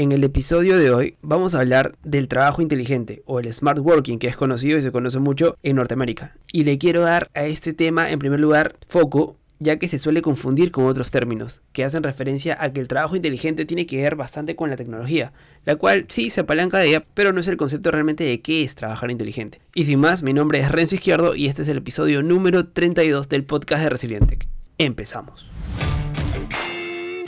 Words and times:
En 0.00 0.12
el 0.12 0.24
episodio 0.24 0.78
de 0.78 0.90
hoy 0.90 1.16
vamos 1.20 1.54
a 1.54 1.60
hablar 1.60 1.94
del 2.02 2.26
trabajo 2.26 2.62
inteligente 2.62 3.22
o 3.26 3.38
el 3.38 3.52
smart 3.52 3.80
working 3.80 4.18
que 4.18 4.28
es 4.28 4.36
conocido 4.36 4.78
y 4.78 4.82
se 4.82 4.92
conoce 4.92 5.18
mucho 5.18 5.58
en 5.62 5.76
Norteamérica. 5.76 6.32
Y 6.50 6.64
le 6.64 6.78
quiero 6.78 7.02
dar 7.02 7.28
a 7.34 7.44
este 7.44 7.74
tema 7.74 8.08
en 8.08 8.18
primer 8.18 8.40
lugar 8.40 8.76
foco 8.88 9.36
ya 9.58 9.78
que 9.78 9.88
se 9.88 9.98
suele 9.98 10.22
confundir 10.22 10.70
con 10.70 10.86
otros 10.86 11.10
términos, 11.10 11.60
que 11.74 11.84
hacen 11.84 12.02
referencia 12.02 12.56
a 12.64 12.72
que 12.72 12.80
el 12.80 12.88
trabajo 12.88 13.14
inteligente 13.14 13.66
tiene 13.66 13.84
que 13.84 14.00
ver 14.00 14.16
bastante 14.16 14.56
con 14.56 14.70
la 14.70 14.76
tecnología, 14.76 15.34
la 15.66 15.76
cual 15.76 16.06
sí 16.08 16.30
se 16.30 16.40
apalanca 16.40 16.78
de 16.78 16.88
ella, 16.88 17.04
pero 17.12 17.34
no 17.34 17.40
es 17.40 17.48
el 17.48 17.58
concepto 17.58 17.90
realmente 17.90 18.24
de 18.24 18.40
qué 18.40 18.64
es 18.64 18.74
trabajar 18.76 19.10
inteligente. 19.10 19.60
Y 19.74 19.84
sin 19.84 20.00
más, 20.00 20.22
mi 20.22 20.32
nombre 20.32 20.60
es 20.60 20.72
Renzo 20.72 20.94
Izquierdo 20.94 21.34
y 21.34 21.46
este 21.46 21.60
es 21.60 21.68
el 21.68 21.76
episodio 21.76 22.22
número 22.22 22.68
32 22.68 23.28
del 23.28 23.44
podcast 23.44 23.82
de 23.82 23.90
Resiliente. 23.90 24.38
Empezamos. 24.78 25.46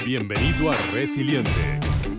Bienvenido 0.05 0.73
a 0.73 0.77
Resiliente, 0.93 1.79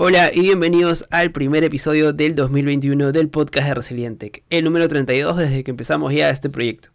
Hola 0.00 0.30
y 0.32 0.42
bienvenidos 0.42 1.08
al 1.10 1.32
primer 1.32 1.64
episodio 1.64 2.12
del 2.12 2.36
2021 2.36 3.10
del 3.10 3.28
podcast 3.28 3.66
de 3.66 3.74
Resilientec, 3.74 4.44
el 4.48 4.62
número 4.62 4.86
32 4.86 5.36
desde 5.36 5.64
que 5.64 5.72
empezamos 5.72 6.14
ya 6.14 6.30
este 6.30 6.48
proyecto. 6.48 6.90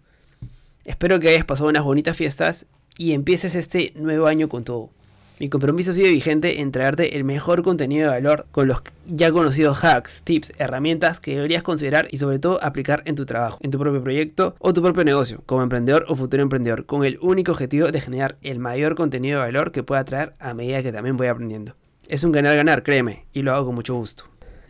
Espero 0.85 1.19
que 1.19 1.27
hayas 1.27 1.43
pasado 1.43 1.69
unas 1.69 1.83
bonitas 1.83 2.15
fiestas 2.15 2.65
y 2.97 3.11
empieces 3.11 3.55
este 3.55 3.91
nuevo 3.97 4.27
año 4.27 4.47
con 4.47 4.63
todo. 4.63 4.89
Mi 5.37 5.49
compromiso 5.49 5.91
sigue 5.91 6.11
vigente 6.11 6.61
en 6.61 6.71
traerte 6.71 7.17
el 7.17 7.25
mejor 7.25 7.61
contenido 7.61 8.09
de 8.09 8.21
valor 8.21 8.45
con 8.53 8.69
los 8.69 8.81
ya 9.05 9.33
conocidos 9.33 9.83
hacks, 9.83 10.21
tips, 10.23 10.53
herramientas 10.57 11.19
que 11.19 11.35
deberías 11.35 11.61
considerar 11.61 12.07
y 12.09 12.19
sobre 12.19 12.39
todo 12.39 12.63
aplicar 12.63 13.01
en 13.03 13.15
tu 13.15 13.25
trabajo, 13.25 13.59
en 13.63 13.71
tu 13.71 13.79
propio 13.79 14.01
proyecto 14.01 14.55
o 14.59 14.73
tu 14.73 14.81
propio 14.81 15.03
negocio, 15.03 15.43
como 15.45 15.61
emprendedor 15.61 16.05
o 16.07 16.15
futuro 16.15 16.41
emprendedor, 16.41 16.85
con 16.85 17.03
el 17.03 17.19
único 17.21 17.51
objetivo 17.51 17.91
de 17.91 17.99
generar 17.99 18.37
el 18.43 18.59
mayor 18.59 18.95
contenido 18.95 19.39
de 19.39 19.47
valor 19.47 19.73
que 19.73 19.83
pueda 19.83 20.05
traer 20.05 20.35
a 20.39 20.53
medida 20.53 20.81
que 20.81 20.93
también 20.93 21.17
voy 21.17 21.27
aprendiendo. 21.27 21.75
Es 22.07 22.23
un 22.23 22.31
ganar-ganar, 22.31 22.83
créeme, 22.83 23.25
y 23.33 23.41
lo 23.41 23.53
hago 23.53 23.67
con 23.67 23.75
mucho 23.75 23.95
gusto. 23.95 24.25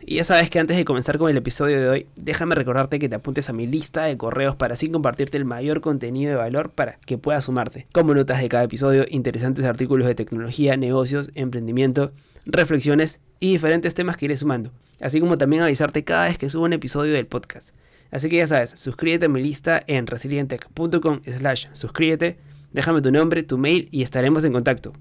Y 0.06 0.16
ya 0.16 0.24
sabes 0.24 0.50
que 0.50 0.58
antes 0.58 0.76
de 0.76 0.84
comenzar 0.84 1.16
con 1.16 1.30
el 1.30 1.36
episodio 1.36 1.80
de 1.80 1.88
hoy, 1.88 2.06
déjame 2.14 2.54
recordarte 2.54 2.98
que 2.98 3.08
te 3.08 3.14
apuntes 3.14 3.48
a 3.48 3.54
mi 3.54 3.66
lista 3.66 4.04
de 4.04 4.18
correos 4.18 4.54
para 4.54 4.74
así 4.74 4.90
compartirte 4.90 5.38
el 5.38 5.46
mayor 5.46 5.80
contenido 5.80 6.30
de 6.30 6.36
valor 6.36 6.70
para 6.70 6.98
que 7.06 7.16
puedas 7.16 7.44
sumarte, 7.44 7.86
como 7.92 8.14
notas 8.14 8.42
de 8.42 8.50
cada 8.50 8.64
episodio, 8.64 9.06
interesantes 9.08 9.64
artículos 9.64 10.06
de 10.06 10.14
tecnología, 10.14 10.76
negocios, 10.76 11.30
emprendimiento, 11.34 12.12
reflexiones 12.44 13.22
y 13.40 13.52
diferentes 13.52 13.94
temas 13.94 14.18
que 14.18 14.26
iré 14.26 14.36
sumando, 14.36 14.72
así 15.00 15.20
como 15.20 15.38
también 15.38 15.62
avisarte 15.62 16.04
cada 16.04 16.26
vez 16.26 16.36
que 16.36 16.50
subo 16.50 16.64
un 16.64 16.74
episodio 16.74 17.14
del 17.14 17.26
podcast. 17.26 17.74
Así 18.10 18.28
que 18.28 18.36
ya 18.36 18.46
sabes, 18.46 18.74
suscríbete 18.76 19.26
a 19.26 19.28
mi 19.30 19.42
lista 19.42 19.82
en 19.86 20.06
resilientech.com 20.06 21.22
slash 21.38 21.66
suscríbete, 21.72 22.36
déjame 22.72 23.00
tu 23.00 23.10
nombre, 23.10 23.42
tu 23.42 23.56
mail 23.56 23.88
y 23.90 24.02
estaremos 24.02 24.44
en 24.44 24.52
contacto. 24.52 24.92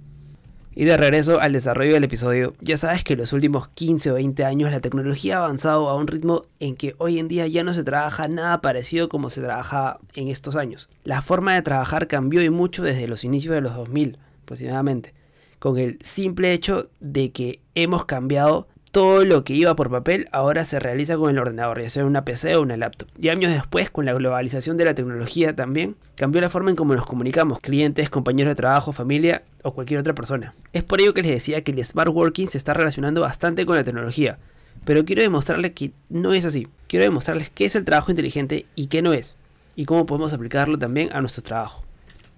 Y 0.75 0.85
de 0.85 0.97
regreso 0.97 1.39
al 1.39 1.53
desarrollo 1.53 1.93
del 1.93 2.03
episodio, 2.03 2.55
ya 2.59 2.77
sabes 2.77 3.03
que 3.03 3.13
en 3.13 3.19
los 3.19 3.31
últimos 3.33 3.67
15 3.67 4.11
o 4.11 4.13
20 4.15 4.43
años 4.43 4.71
la 4.71 4.79
tecnología 4.79 5.37
ha 5.37 5.43
avanzado 5.43 5.87
a 5.87 5.95
un 5.95 6.07
ritmo 6.07 6.45
en 6.59 6.75
que 6.75 6.95
hoy 6.97 7.19
en 7.19 7.27
día 7.27 7.45
ya 7.45 7.63
no 7.63 7.73
se 7.73 7.83
trabaja 7.83 8.27
nada 8.27 8.59
parecido 8.61 9.07
como 9.07 9.29
se 9.29 9.41
trabajaba 9.41 9.99
en 10.15 10.29
estos 10.29 10.55
años. 10.55 10.89
La 11.03 11.21
forma 11.21 11.53
de 11.53 11.61
trabajar 11.61 12.07
cambió 12.07 12.41
y 12.41 12.49
mucho 12.49 12.81
desde 12.81 13.07
los 13.07 13.23
inicios 13.23 13.53
de 13.53 13.61
los 13.61 13.75
2000 13.75 14.17
aproximadamente, 14.43 15.13
con 15.59 15.77
el 15.77 15.99
simple 16.01 16.53
hecho 16.53 16.89
de 16.99 17.31
que 17.31 17.59
hemos 17.75 18.05
cambiado 18.05 18.67
todo 18.93 19.25
lo 19.25 19.43
que 19.43 19.55
iba 19.55 19.75
por 19.75 19.89
papel 19.89 20.29
ahora 20.31 20.65
se 20.65 20.79
realiza 20.79 21.17
con 21.17 21.31
el 21.31 21.39
ordenador, 21.39 21.81
ya 21.81 21.89
sea 21.89 22.05
una 22.05 22.23
PC 22.23 22.55
o 22.55 22.61
una 22.61 22.77
laptop. 22.77 23.07
Y 23.19 23.29
años 23.29 23.51
después, 23.51 23.89
con 23.89 24.05
la 24.05 24.13
globalización 24.13 24.77
de 24.77 24.85
la 24.85 24.93
tecnología 24.93 25.55
también, 25.55 25.95
cambió 26.15 26.41
la 26.41 26.49
forma 26.49 26.69
en 26.69 26.75
cómo 26.75 26.93
nos 26.93 27.07
comunicamos, 27.07 27.59
clientes, 27.59 28.11
compañeros 28.11 28.51
de 28.51 28.55
trabajo, 28.55 28.93
familia 28.93 29.41
o 29.63 29.73
cualquier 29.73 29.99
otra 29.99 30.13
persona. 30.13 30.53
Es 30.73 30.83
por 30.83 31.01
ello 31.01 31.15
que 31.15 31.23
les 31.23 31.31
decía 31.31 31.63
que 31.63 31.71
el 31.71 31.83
smart 31.83 32.11
working 32.13 32.47
se 32.47 32.59
está 32.59 32.75
relacionando 32.75 33.21
bastante 33.21 33.65
con 33.65 33.77
la 33.77 33.83
tecnología. 33.83 34.37
Pero 34.85 35.03
quiero 35.05 35.23
demostrarles 35.23 35.71
que 35.71 35.91
no 36.09 36.35
es 36.35 36.45
así. 36.45 36.67
Quiero 36.87 37.03
demostrarles 37.03 37.49
qué 37.49 37.65
es 37.65 37.75
el 37.75 37.85
trabajo 37.85 38.11
inteligente 38.11 38.67
y 38.75 38.87
qué 38.87 39.01
no 39.01 39.13
es. 39.13 39.33
Y 39.75 39.85
cómo 39.85 40.05
podemos 40.05 40.33
aplicarlo 40.33 40.77
también 40.77 41.09
a 41.13 41.19
nuestro 41.19 41.41
trabajo. 41.41 41.82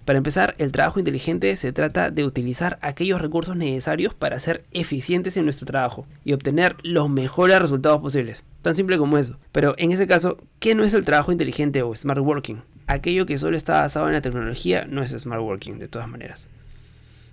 Para 0.06 0.18
empezar, 0.18 0.54
el 0.60 0.72
trabajo 0.72 1.00
inteligente 1.00 1.56
se 1.56 1.74
trata 1.74 2.12
de 2.12 2.24
utilizar 2.24 2.78
aquellos 2.82 3.20
recursos 3.20 3.56
necesarios 3.56 4.14
para 4.14 4.40
ser 4.40 4.64
eficientes 4.72 5.36
en 5.36 5.46
nuestro 5.46 5.66
trabajo 5.66 6.06
y 6.24 6.34
obtener 6.34 6.76
los 6.84 7.10
mejores 7.10 7.60
resultados 7.60 8.02
posibles. 8.02 8.44
Tan 8.62 8.76
simple 8.76 9.00
como 9.00 9.18
eso. 9.18 9.38
Pero 9.52 9.74
en 9.80 9.92
ese 9.92 10.06
caso, 10.06 10.38
¿qué 10.60 10.76
no 10.76 10.84
es 10.84 10.94
el 10.94 11.06
trabajo 11.06 11.32
inteligente 11.32 11.82
o 11.82 11.96
smart 11.96 12.22
working? 12.22 12.62
Aquello 12.86 13.26
que 13.26 13.40
solo 13.40 13.58
está 13.58 13.82
basado 13.82 14.06
en 14.06 14.14
la 14.14 14.22
tecnología 14.22 14.86
no 14.86 15.02
es 15.02 15.10
smart 15.10 15.42
working 15.42 15.80
de 15.80 15.88
todas 15.88 16.08
maneras. 16.08 16.48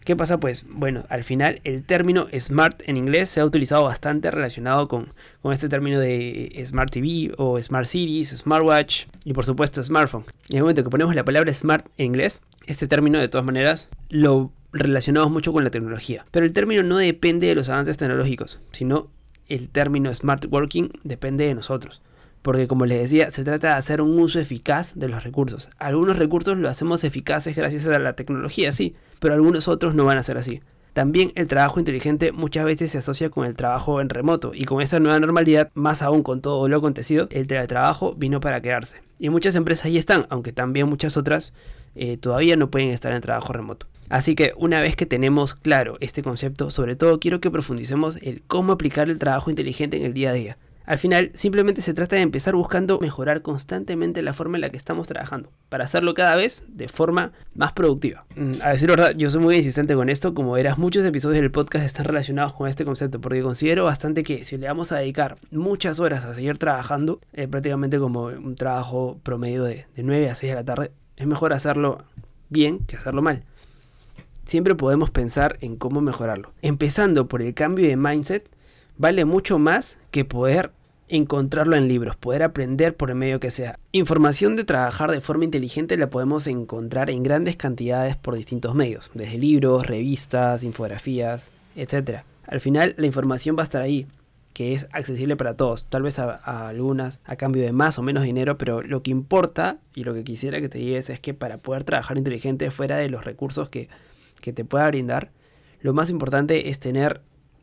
¿Qué 0.04 0.16
pasa? 0.16 0.40
Pues 0.40 0.64
bueno, 0.68 1.04
al 1.10 1.22
final 1.22 1.60
el 1.62 1.84
término 1.84 2.26
smart 2.36 2.82
en 2.86 2.96
inglés 2.96 3.28
se 3.28 3.40
ha 3.40 3.44
utilizado 3.44 3.84
bastante 3.84 4.32
relacionado 4.32 4.88
con, 4.88 5.12
con 5.42 5.52
este 5.52 5.68
término 5.68 6.00
de 6.00 6.60
smart 6.66 6.90
TV 6.90 7.32
o 7.36 7.60
smart 7.62 7.86
cities, 7.86 8.30
smartwatch 8.30 9.04
y 9.24 9.32
por 9.32 9.44
supuesto 9.44 9.80
smartphone. 9.82 10.24
En 10.50 10.56
el 10.56 10.62
momento 10.62 10.82
que 10.82 10.90
ponemos 10.90 11.14
la 11.14 11.24
palabra 11.24 11.52
smart 11.52 11.86
en 11.98 12.06
inglés, 12.06 12.42
este 12.66 12.86
término 12.86 13.18
de 13.18 13.28
todas 13.28 13.44
maneras 13.44 13.88
lo 14.08 14.52
relacionamos 14.72 15.30
mucho 15.30 15.52
con 15.52 15.64
la 15.64 15.70
tecnología. 15.70 16.24
Pero 16.30 16.46
el 16.46 16.52
término 16.52 16.82
no 16.82 16.96
depende 16.98 17.46
de 17.46 17.54
los 17.54 17.68
avances 17.68 17.96
tecnológicos, 17.96 18.60
sino 18.72 19.10
el 19.48 19.68
término 19.68 20.14
smart 20.14 20.46
working 20.50 20.90
depende 21.04 21.46
de 21.46 21.54
nosotros 21.54 22.02
porque 22.42 22.66
como 22.66 22.86
les 22.86 23.00
decía, 23.00 23.30
se 23.30 23.44
trata 23.44 23.68
de 23.68 23.74
hacer 23.74 24.02
un 24.02 24.18
uso 24.18 24.40
eficaz 24.40 24.92
de 24.96 25.08
los 25.08 25.22
recursos. 25.22 25.70
Algunos 25.78 26.18
recursos 26.18 26.58
los 26.58 26.70
hacemos 26.70 27.04
eficaces 27.04 27.56
gracias 27.56 27.86
a 27.86 27.98
la 27.98 28.12
tecnología, 28.14 28.72
sí, 28.72 28.94
pero 29.20 29.34
algunos 29.34 29.68
otros 29.68 29.94
no 29.94 30.04
van 30.04 30.18
a 30.18 30.22
ser 30.24 30.36
así. 30.36 30.60
También 30.92 31.32
el 31.36 31.46
trabajo 31.46 31.78
inteligente 31.78 32.32
muchas 32.32 32.66
veces 32.66 32.90
se 32.90 32.98
asocia 32.98 33.30
con 33.30 33.46
el 33.46 33.56
trabajo 33.56 34.00
en 34.02 34.10
remoto 34.10 34.52
y 34.54 34.66
con 34.66 34.82
esa 34.82 35.00
nueva 35.00 35.18
normalidad, 35.20 35.70
más 35.72 36.02
aún 36.02 36.22
con 36.22 36.42
todo 36.42 36.68
lo 36.68 36.76
acontecido, 36.76 37.28
el 37.30 37.46
teletrabajo 37.46 38.14
vino 38.14 38.40
para 38.40 38.60
quedarse. 38.60 39.00
Y 39.18 39.30
muchas 39.30 39.54
empresas 39.54 39.86
ahí 39.86 39.96
están, 39.96 40.26
aunque 40.28 40.52
también 40.52 40.88
muchas 40.88 41.16
otras 41.16 41.54
eh, 41.94 42.16
todavía 42.16 42.56
no 42.56 42.70
pueden 42.70 42.88
estar 42.88 43.12
en 43.12 43.20
trabajo 43.20 43.52
remoto. 43.52 43.86
Así 44.08 44.34
que 44.34 44.52
una 44.56 44.80
vez 44.80 44.94
que 44.94 45.06
tenemos 45.06 45.54
claro 45.54 45.96
este 46.00 46.22
concepto, 46.22 46.70
sobre 46.70 46.96
todo 46.96 47.18
quiero 47.18 47.40
que 47.40 47.50
profundicemos 47.50 48.18
el 48.22 48.42
cómo 48.42 48.72
aplicar 48.72 49.08
el 49.08 49.18
trabajo 49.18 49.50
inteligente 49.50 49.96
en 49.96 50.04
el 50.04 50.12
día 50.12 50.30
a 50.30 50.34
día. 50.34 50.58
Al 50.84 50.98
final, 50.98 51.30
simplemente 51.34 51.82
se 51.82 51.94
trata 51.94 52.16
de 52.16 52.22
empezar 52.22 52.54
buscando 52.54 52.98
mejorar 53.00 53.42
constantemente 53.42 54.22
la 54.22 54.32
forma 54.32 54.56
en 54.56 54.62
la 54.62 54.70
que 54.70 54.76
estamos 54.76 55.06
trabajando, 55.06 55.50
para 55.68 55.84
hacerlo 55.84 56.14
cada 56.14 56.36
vez 56.36 56.64
de 56.68 56.88
forma 56.88 57.32
más 57.54 57.72
productiva. 57.72 58.24
Mm, 58.36 58.54
a 58.62 58.70
decir 58.70 58.88
verdad, 58.88 59.14
yo 59.16 59.30
soy 59.30 59.40
muy 59.40 59.56
insistente 59.56 59.94
con 59.94 60.08
esto, 60.08 60.34
como 60.34 60.52
verás, 60.52 60.78
muchos 60.78 61.04
episodios 61.04 61.42
del 61.42 61.50
podcast 61.50 61.86
están 61.86 62.04
relacionados 62.04 62.52
con 62.52 62.68
este 62.68 62.84
concepto, 62.84 63.20
porque 63.20 63.42
considero 63.42 63.84
bastante 63.84 64.22
que 64.22 64.44
si 64.44 64.56
le 64.56 64.66
vamos 64.66 64.92
a 64.92 64.98
dedicar 64.98 65.38
muchas 65.50 66.00
horas 66.00 66.24
a 66.24 66.34
seguir 66.34 66.58
trabajando, 66.58 67.20
eh, 67.32 67.48
prácticamente 67.48 67.98
como 67.98 68.24
un 68.24 68.56
trabajo 68.56 69.20
promedio 69.22 69.64
de, 69.64 69.86
de 69.94 70.02
9 70.02 70.30
a 70.30 70.34
6 70.34 70.50
de 70.50 70.56
la 70.56 70.64
tarde, 70.64 70.90
es 71.16 71.26
mejor 71.26 71.52
hacerlo 71.52 71.98
bien 72.50 72.84
que 72.86 72.96
hacerlo 72.96 73.22
mal 73.22 73.44
siempre 74.44 74.74
podemos 74.74 75.10
pensar 75.10 75.56
en 75.60 75.76
cómo 75.76 76.00
mejorarlo. 76.00 76.52
Empezando 76.62 77.28
por 77.28 77.42
el 77.42 77.54
cambio 77.54 77.88
de 77.88 77.96
mindset 77.96 78.48
vale 78.96 79.24
mucho 79.24 79.58
más 79.58 79.98
que 80.10 80.24
poder 80.24 80.72
encontrarlo 81.08 81.76
en 81.76 81.88
libros, 81.88 82.16
poder 82.16 82.42
aprender 82.42 82.96
por 82.96 83.10
el 83.10 83.16
medio 83.16 83.38
que 83.38 83.50
sea. 83.50 83.78
Información 83.92 84.56
de 84.56 84.64
trabajar 84.64 85.10
de 85.10 85.20
forma 85.20 85.44
inteligente 85.44 85.96
la 85.96 86.08
podemos 86.08 86.46
encontrar 86.46 87.10
en 87.10 87.22
grandes 87.22 87.56
cantidades 87.56 88.16
por 88.16 88.34
distintos 88.34 88.74
medios, 88.74 89.10
desde 89.12 89.38
libros, 89.38 89.86
revistas, 89.86 90.64
infografías, 90.64 91.52
etc. 91.76 92.20
Al 92.46 92.60
final 92.60 92.94
la 92.96 93.06
información 93.06 93.56
va 93.56 93.62
a 93.62 93.64
estar 93.64 93.82
ahí, 93.82 94.06
que 94.54 94.72
es 94.72 94.88
accesible 94.92 95.36
para 95.36 95.54
todos, 95.54 95.84
tal 95.88 96.02
vez 96.02 96.18
a, 96.18 96.68
algunas 96.68 97.20
a 97.24 97.36
cambio 97.36 97.62
de 97.62 97.72
más 97.72 97.98
o 97.98 98.02
menos 98.02 98.24
dinero, 98.24 98.56
pero 98.56 98.82
lo 98.82 99.02
que 99.02 99.10
importa 99.10 99.78
y 99.94 100.04
lo 100.04 100.14
que 100.14 100.24
quisiera 100.24 100.60
que 100.60 100.68
te 100.68 100.78
digas 100.78 101.10
es 101.10 101.20
que 101.20 101.34
para 101.34 101.58
poder 101.58 101.84
trabajar 101.84 102.16
inteligente 102.16 102.70
fuera 102.70 102.96
de 102.96 103.10
los 103.10 103.24
recursos 103.24 103.68
que, 103.68 103.88
que 104.40 104.52
te 104.52 104.64
pueda 104.64 104.86
brindar, 104.88 105.30
lo 105.80 105.92
más 105.92 106.10
importante 106.10 106.70
es 106.70 106.78
tener 106.78 107.20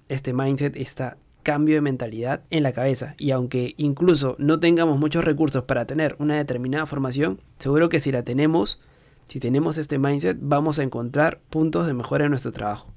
este 0.09 0.33
mindset, 0.33 0.75
esta 0.75 1.17
cambio 1.43 1.75
de 1.75 1.81
mentalidad 1.81 2.41
en 2.49 2.63
la 2.63 2.73
cabeza. 2.73 3.15
Y 3.17 3.31
aunque 3.31 3.73
incluso 3.77 4.35
no 4.37 4.59
tengamos 4.59 4.99
muchos 4.99 5.23
recursos 5.23 5.63
para 5.63 5.85
tener 5.85 6.15
una 6.19 6.37
determinada 6.37 6.85
formación, 6.85 7.39
seguro 7.57 7.89
que 7.89 7.99
si 7.99 8.11
la 8.11 8.23
tenemos, 8.23 8.79
Si 9.27 9.39
tenemos 9.39 9.77
este 9.77 9.99
mindset, 9.99 10.37
vamos 10.41 10.79
a 10.79 10.83
encontrar 10.83 11.39
puntos 11.51 11.85
de 11.85 11.93
mejora 11.93 12.25
en 12.25 12.31
nuestro 12.31 12.51
trabajo. 12.51 12.91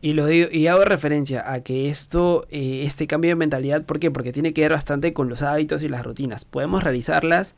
Y, 0.00 0.12
lo 0.12 0.24
digo, 0.24 0.48
y 0.50 0.68
hago 0.68 0.84
referencia 0.84 1.52
a 1.52 1.60
que 1.60 1.88
esto, 1.88 2.46
eh, 2.48 2.84
este 2.84 3.06
cambio 3.06 3.30
de 3.30 3.36
mentalidad, 3.36 3.84
¿por 3.84 3.98
qué? 3.98 4.10
Porque 4.10 4.32
tiene 4.32 4.54
que 4.54 4.62
ver 4.62 4.72
bastante 4.72 5.12
con 5.12 5.28
los 5.28 5.42
hábitos 5.42 5.82
y 5.82 5.90
las 5.90 6.02
rutinas. 6.02 6.46
Podemos 6.46 6.82
realizarlas, 6.82 7.56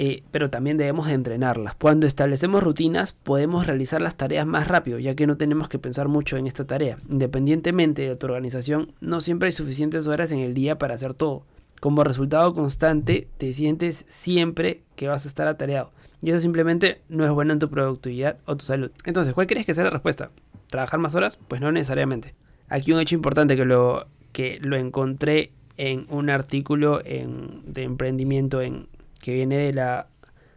eh, 0.00 0.22
pero 0.30 0.48
también 0.48 0.76
debemos 0.76 1.08
entrenarlas. 1.08 1.74
Cuando 1.74 2.06
establecemos 2.06 2.62
rutinas, 2.62 3.14
podemos 3.14 3.66
realizar 3.66 4.00
las 4.00 4.14
tareas 4.14 4.46
más 4.46 4.68
rápido, 4.68 5.00
ya 5.00 5.16
que 5.16 5.26
no 5.26 5.36
tenemos 5.36 5.68
que 5.68 5.80
pensar 5.80 6.06
mucho 6.06 6.36
en 6.36 6.46
esta 6.46 6.64
tarea. 6.64 6.98
Independientemente 7.10 8.02
de 8.02 8.14
tu 8.14 8.26
organización, 8.26 8.92
no 9.00 9.20
siempre 9.20 9.48
hay 9.48 9.52
suficientes 9.52 10.06
horas 10.06 10.30
en 10.30 10.38
el 10.38 10.54
día 10.54 10.78
para 10.78 10.94
hacer 10.94 11.14
todo. 11.14 11.42
Como 11.80 12.04
resultado 12.04 12.54
constante, 12.54 13.26
te 13.38 13.52
sientes 13.52 14.04
siempre 14.06 14.82
que 14.94 15.08
vas 15.08 15.24
a 15.24 15.28
estar 15.28 15.48
atareado. 15.48 15.90
Y 16.22 16.30
eso 16.30 16.38
simplemente 16.38 17.00
no 17.08 17.24
es 17.24 17.32
bueno 17.32 17.52
en 17.52 17.58
tu 17.58 17.68
productividad 17.68 18.38
o 18.44 18.56
tu 18.56 18.64
salud. 18.64 18.92
Entonces, 19.04 19.34
¿cuál 19.34 19.48
crees 19.48 19.66
que 19.66 19.74
sea 19.74 19.82
la 19.82 19.90
respuesta? 19.90 20.30
¿Trabajar 20.68 21.00
más 21.00 21.16
horas? 21.16 21.40
Pues 21.48 21.60
no 21.60 21.72
necesariamente. 21.72 22.36
Aquí 22.68 22.92
un 22.92 23.00
hecho 23.00 23.16
importante 23.16 23.56
que 23.56 23.64
lo, 23.64 24.06
que 24.30 24.60
lo 24.62 24.76
encontré 24.76 25.50
en 25.76 26.06
un 26.08 26.30
artículo 26.30 27.00
de 27.00 27.82
emprendimiento 27.82 28.62
en, 28.62 28.86
que 29.28 29.34
viene 29.34 29.58
de 29.58 29.74
la, 29.74 30.06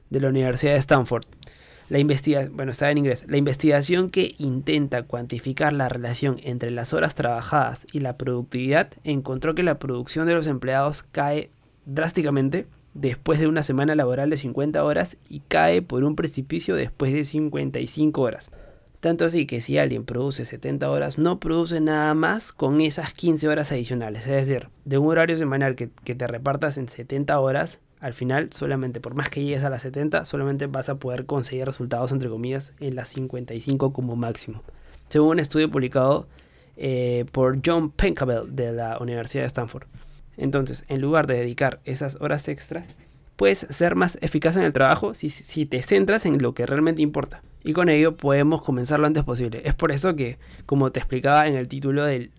de 0.10 0.22
la 0.22 0.30
Universidad 0.30 0.72
de 0.72 0.80
Stanford. 0.80 1.26
La 1.90 2.00
bueno, 2.52 2.72
está 2.72 2.90
en 2.90 3.00
inglés. 3.00 3.26
La 3.28 3.36
investigación 3.36 4.10
que 4.10 4.34
intenta 4.38 5.04
cuantificar 5.04 5.74
la 5.74 5.90
relación 5.90 6.40
entre 6.42 6.72
las 6.72 6.94
horas 6.94 7.14
trabajadas 7.14 7.86
y 7.92 8.00
la 8.00 8.16
productividad 8.16 8.88
encontró 9.04 9.56
que 9.56 9.64
la 9.64 9.78
producción 9.78 10.26
de 10.26 10.36
los 10.36 10.48
empleados 10.48 11.04
cae 11.12 11.50
drásticamente 11.86 12.66
después 12.94 13.42
de 13.42 13.48
una 13.48 13.62
semana 13.62 13.94
laboral 13.94 14.30
de 14.30 14.38
50 14.38 14.82
horas 14.86 15.18
y 15.28 15.42
cae 15.42 15.82
por 15.82 16.06
un 16.06 16.16
precipicio 16.16 16.76
después 16.76 17.12
de 17.12 17.26
55 17.26 18.22
horas. 18.22 18.50
Tanto 19.02 19.26
así 19.26 19.48
que 19.48 19.62
si 19.62 19.80
alguien 19.80 20.06
produce 20.06 20.46
70 20.46 20.90
horas, 20.90 21.18
no 21.18 21.40
produce 21.40 21.82
nada 21.82 22.14
más 22.14 22.54
con 22.54 22.82
esas 22.82 23.16
15 23.16 23.48
horas 23.48 23.72
adicionales. 23.72 24.28
Es 24.28 24.48
decir, 24.48 24.70
de 24.86 25.00
un 25.00 25.08
horario 25.08 25.36
semanal 25.38 25.76
que, 25.76 25.88
te 25.88 26.28
repartas 26.28 26.78
en 26.78 26.88
70 26.88 27.40
horas, 27.40 27.80
al 28.00 28.14
final 28.14 28.50
solamente, 28.54 29.00
por 29.00 29.16
más 29.16 29.32
que 29.32 29.44
llegues 29.44 29.64
a 29.64 29.72
las 29.72 29.82
70, 29.82 30.24
solamente 30.26 30.68
vas 30.68 30.88
a 30.88 30.96
poder 30.96 31.26
conseguir 31.26 31.66
resultados, 31.66 32.12
entre 32.12 32.30
comillas, 32.30 32.74
en 32.80 32.94
las 32.96 33.10
55 33.10 33.92
como 33.92 34.16
máximo. 34.16 34.62
Según 35.10 35.30
un 35.30 35.40
estudio 35.40 35.72
publicado 35.72 36.28
eh, 36.78 37.26
por 37.32 37.60
John 37.66 37.90
Penkabel 37.90 38.56
de 38.56 38.72
la 38.72 39.00
Universidad 39.00 39.44
de 39.44 39.48
Stanford. 39.48 39.88
Entonces, 40.38 40.86
en 40.90 41.02
lugar 41.02 41.26
de 41.26 41.38
dedicar 41.38 41.80
esas 41.86 42.18
horas 42.22 42.48
extras, 42.48 42.86
puedes 43.36 43.66
ser 43.72 43.96
más 43.96 44.20
eficaz 44.22 44.58
en 44.58 44.64
el 44.64 44.74
trabajo 44.74 45.16
si 45.16 45.66
te 45.66 45.82
centras 45.82 46.28
en 46.28 46.40
lo 46.40 46.54
que 46.54 46.68
realmente 46.68 47.02
importa 47.02 47.42
y 47.64 47.74
con 47.74 47.90
ello 47.90 48.16
podemos 48.16 48.62
comenzar 48.62 49.00
lo 49.00 49.08
antes 49.08 49.24
posible. 49.24 49.62
Es 49.66 49.76
por 49.76 49.92
eso 49.92 50.16
que, 50.16 50.38
como 50.66 50.92
te 50.92 51.00
explicaba 51.00 51.48
en 51.48 51.56
el 51.56 51.68
título 51.68 52.06
del, 52.06 52.32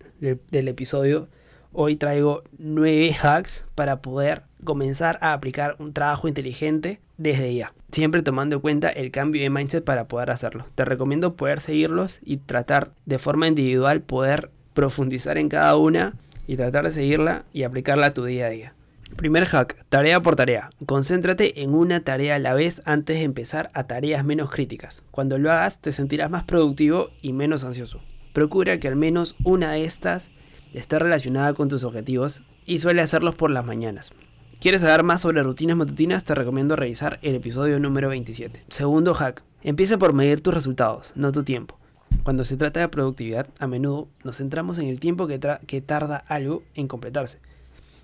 episodio, 0.51 1.29
hoy 1.71 1.95
traigo 1.95 2.43
nueve 2.57 3.15
hacks 3.21 3.65
para 3.75 4.01
poder 4.01 4.43
comenzar 4.63 5.17
a 5.21 5.33
aplicar 5.33 5.75
un 5.79 5.93
trabajo 5.93 6.27
inteligente 6.27 6.99
desde 7.17 7.53
ya. 7.53 7.73
Siempre 7.91 8.23
tomando 8.23 8.55
en 8.55 8.61
cuenta 8.61 8.89
el 8.89 9.11
cambio 9.11 9.41
de 9.41 9.49
mindset 9.49 9.83
para 9.83 10.07
poder 10.07 10.31
hacerlo. 10.31 10.65
Te 10.75 10.85
recomiendo 10.85 11.35
poder 11.35 11.59
seguirlos 11.59 12.19
y 12.23 12.37
tratar 12.37 12.91
de 13.05 13.19
forma 13.19 13.47
individual 13.47 14.01
poder 14.01 14.49
profundizar 14.73 15.37
en 15.37 15.49
cada 15.49 15.75
una 15.75 16.15
y 16.47 16.55
tratar 16.55 16.85
de 16.85 16.93
seguirla 16.93 17.45
y 17.53 17.63
aplicarla 17.63 18.07
a 18.07 18.13
tu 18.13 18.25
día 18.25 18.47
a 18.47 18.49
día. 18.49 18.73
Primer 19.15 19.45
hack, 19.45 19.85
tarea 19.89 20.21
por 20.21 20.35
tarea. 20.35 20.69
Concéntrate 20.85 21.61
en 21.61 21.73
una 21.73 22.01
tarea 22.01 22.35
a 22.35 22.39
la 22.39 22.53
vez 22.53 22.81
antes 22.85 23.17
de 23.17 23.23
empezar 23.23 23.69
a 23.73 23.85
tareas 23.85 24.25
menos 24.25 24.49
críticas. 24.49 25.03
Cuando 25.11 25.37
lo 25.37 25.51
hagas 25.51 25.79
te 25.79 25.91
sentirás 25.91 26.29
más 26.29 26.43
productivo 26.43 27.09
y 27.21 27.31
menos 27.31 27.63
ansioso. 27.63 28.01
Procura 28.33 28.79
que 28.79 28.87
al 28.87 28.95
menos 28.95 29.35
una 29.43 29.71
de 29.71 29.85
estas 29.85 30.31
esté 30.73 30.99
relacionada 30.99 31.53
con 31.53 31.69
tus 31.69 31.83
objetivos 31.83 32.41
y 32.65 32.79
suele 32.79 33.01
hacerlos 33.01 33.35
por 33.35 33.51
las 33.51 33.65
mañanas. 33.65 34.11
¿Quieres 34.59 34.81
saber 34.81 35.03
más 35.03 35.21
sobre 35.21 35.43
rutinas 35.43 35.77
matutinas? 35.77 36.23
Te 36.23 36.35
recomiendo 36.35 36.75
revisar 36.75 37.19
el 37.21 37.35
episodio 37.35 37.79
número 37.79 38.09
27. 38.09 38.63
Segundo 38.69 39.13
hack, 39.13 39.43
empieza 39.61 39.97
por 39.97 40.13
medir 40.13 40.41
tus 40.41 40.53
resultados, 40.53 41.11
no 41.15 41.31
tu 41.31 41.43
tiempo. 41.43 41.77
Cuando 42.23 42.45
se 42.45 42.57
trata 42.57 42.79
de 42.79 42.87
productividad, 42.87 43.47
a 43.59 43.67
menudo 43.67 44.07
nos 44.23 44.37
centramos 44.37 44.79
en 44.79 44.87
el 44.87 44.99
tiempo 44.99 45.27
que, 45.27 45.39
que 45.67 45.81
tarda 45.81 46.17
algo 46.27 46.63
en 46.73 46.87
completarse 46.87 47.39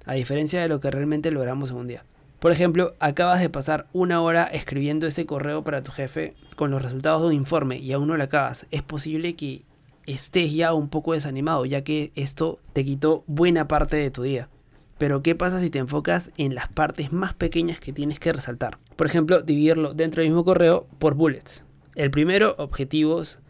a 0.10 0.14
diferencia 0.14 0.60
de 0.60 0.68
lo 0.68 0.80
que 0.80 0.90
realmente 0.90 1.30
logramos 1.30 1.70
en 1.70 1.76
un 1.76 1.88
día. 1.88 2.04
Por 2.40 2.52
ejemplo, 2.52 2.96
acabas 3.00 3.42
de 3.42 3.50
pasar 3.50 3.86
una 3.94 4.22
hora 4.22 4.46
escribiendo 4.46 5.06
ese 5.06 5.28
correo 5.28 5.64
para 5.64 5.84
tu 5.84 5.92
jefe 5.92 6.34
con 6.56 6.72
los 6.72 6.82
resultados 6.82 7.22
de 7.22 7.28
un 7.28 7.34
informe 7.34 7.78
y 7.78 7.92
aún 7.92 8.08
no 8.08 8.18
lo 8.18 8.24
acabas. 8.24 8.66
Es 8.72 8.82
posible 8.82 9.36
que 9.36 9.66
estés 10.08 10.52
ya 10.52 10.74
un 10.74 10.90
poco 10.90 11.14
desanimado, 11.14 11.64
ya 11.68 11.84
que 11.84 12.12
esto 12.16 12.60
te 12.74 12.84
quitó 12.84 13.24
buena 13.28 13.68
parte 13.68 13.98
de 13.98 14.10
tu 14.10 14.24
día. 14.24 14.50
Pero 14.98 15.22
¿qué 15.22 15.36
pasa 15.36 15.60
si 15.60 15.70
te 15.70 15.78
enfocas 15.78 16.32
en 16.38 16.56
las 16.56 16.70
partes 16.70 17.12
más 17.14 17.36
pequeñas 17.36 17.80
que 17.80 17.94
tienes 17.94 18.20
que 18.20 18.34
resaltar? 18.34 18.80
Por 18.96 19.06
ejemplo, 19.06 19.44
dividirlo 19.44 19.94
dentro 19.94 20.24
del 20.24 20.32
mismo 20.32 20.44
correo 20.44 20.88
por 20.98 21.14
bullets. 21.14 21.64
El 21.94 22.10
primero, 22.10 22.56
objetivos. 22.58 23.42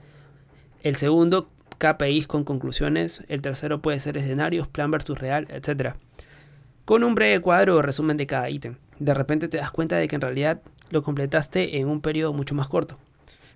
El 0.84 0.98
segundo, 0.98 1.48
KPIs 1.78 2.28
con 2.28 2.44
conclusiones. 2.44 3.24
El 3.30 3.42
tercero 3.42 3.82
puede 3.82 4.02
ser 4.02 4.18
escenarios, 4.18 4.68
plan 4.68 4.92
versus 4.92 5.18
real, 5.18 5.48
etc 5.52 5.96
con 6.90 7.04
un 7.04 7.14
breve 7.14 7.40
cuadro 7.40 7.76
o 7.76 7.84
resumen 7.84 8.18
de 8.18 8.26
cada 8.26 8.50
ítem. 8.50 8.78
De 8.98 9.14
repente 9.14 9.48
te 9.48 9.58
das 9.58 9.70
cuenta 9.70 9.98
de 9.98 10.08
que 10.08 10.16
en 10.16 10.22
realidad 10.22 10.64
lo 10.90 11.04
completaste 11.04 11.78
en 11.78 11.88
un 11.88 12.02
periodo 12.02 12.34
mucho 12.34 12.56
más 12.56 12.68
corto. 12.68 12.98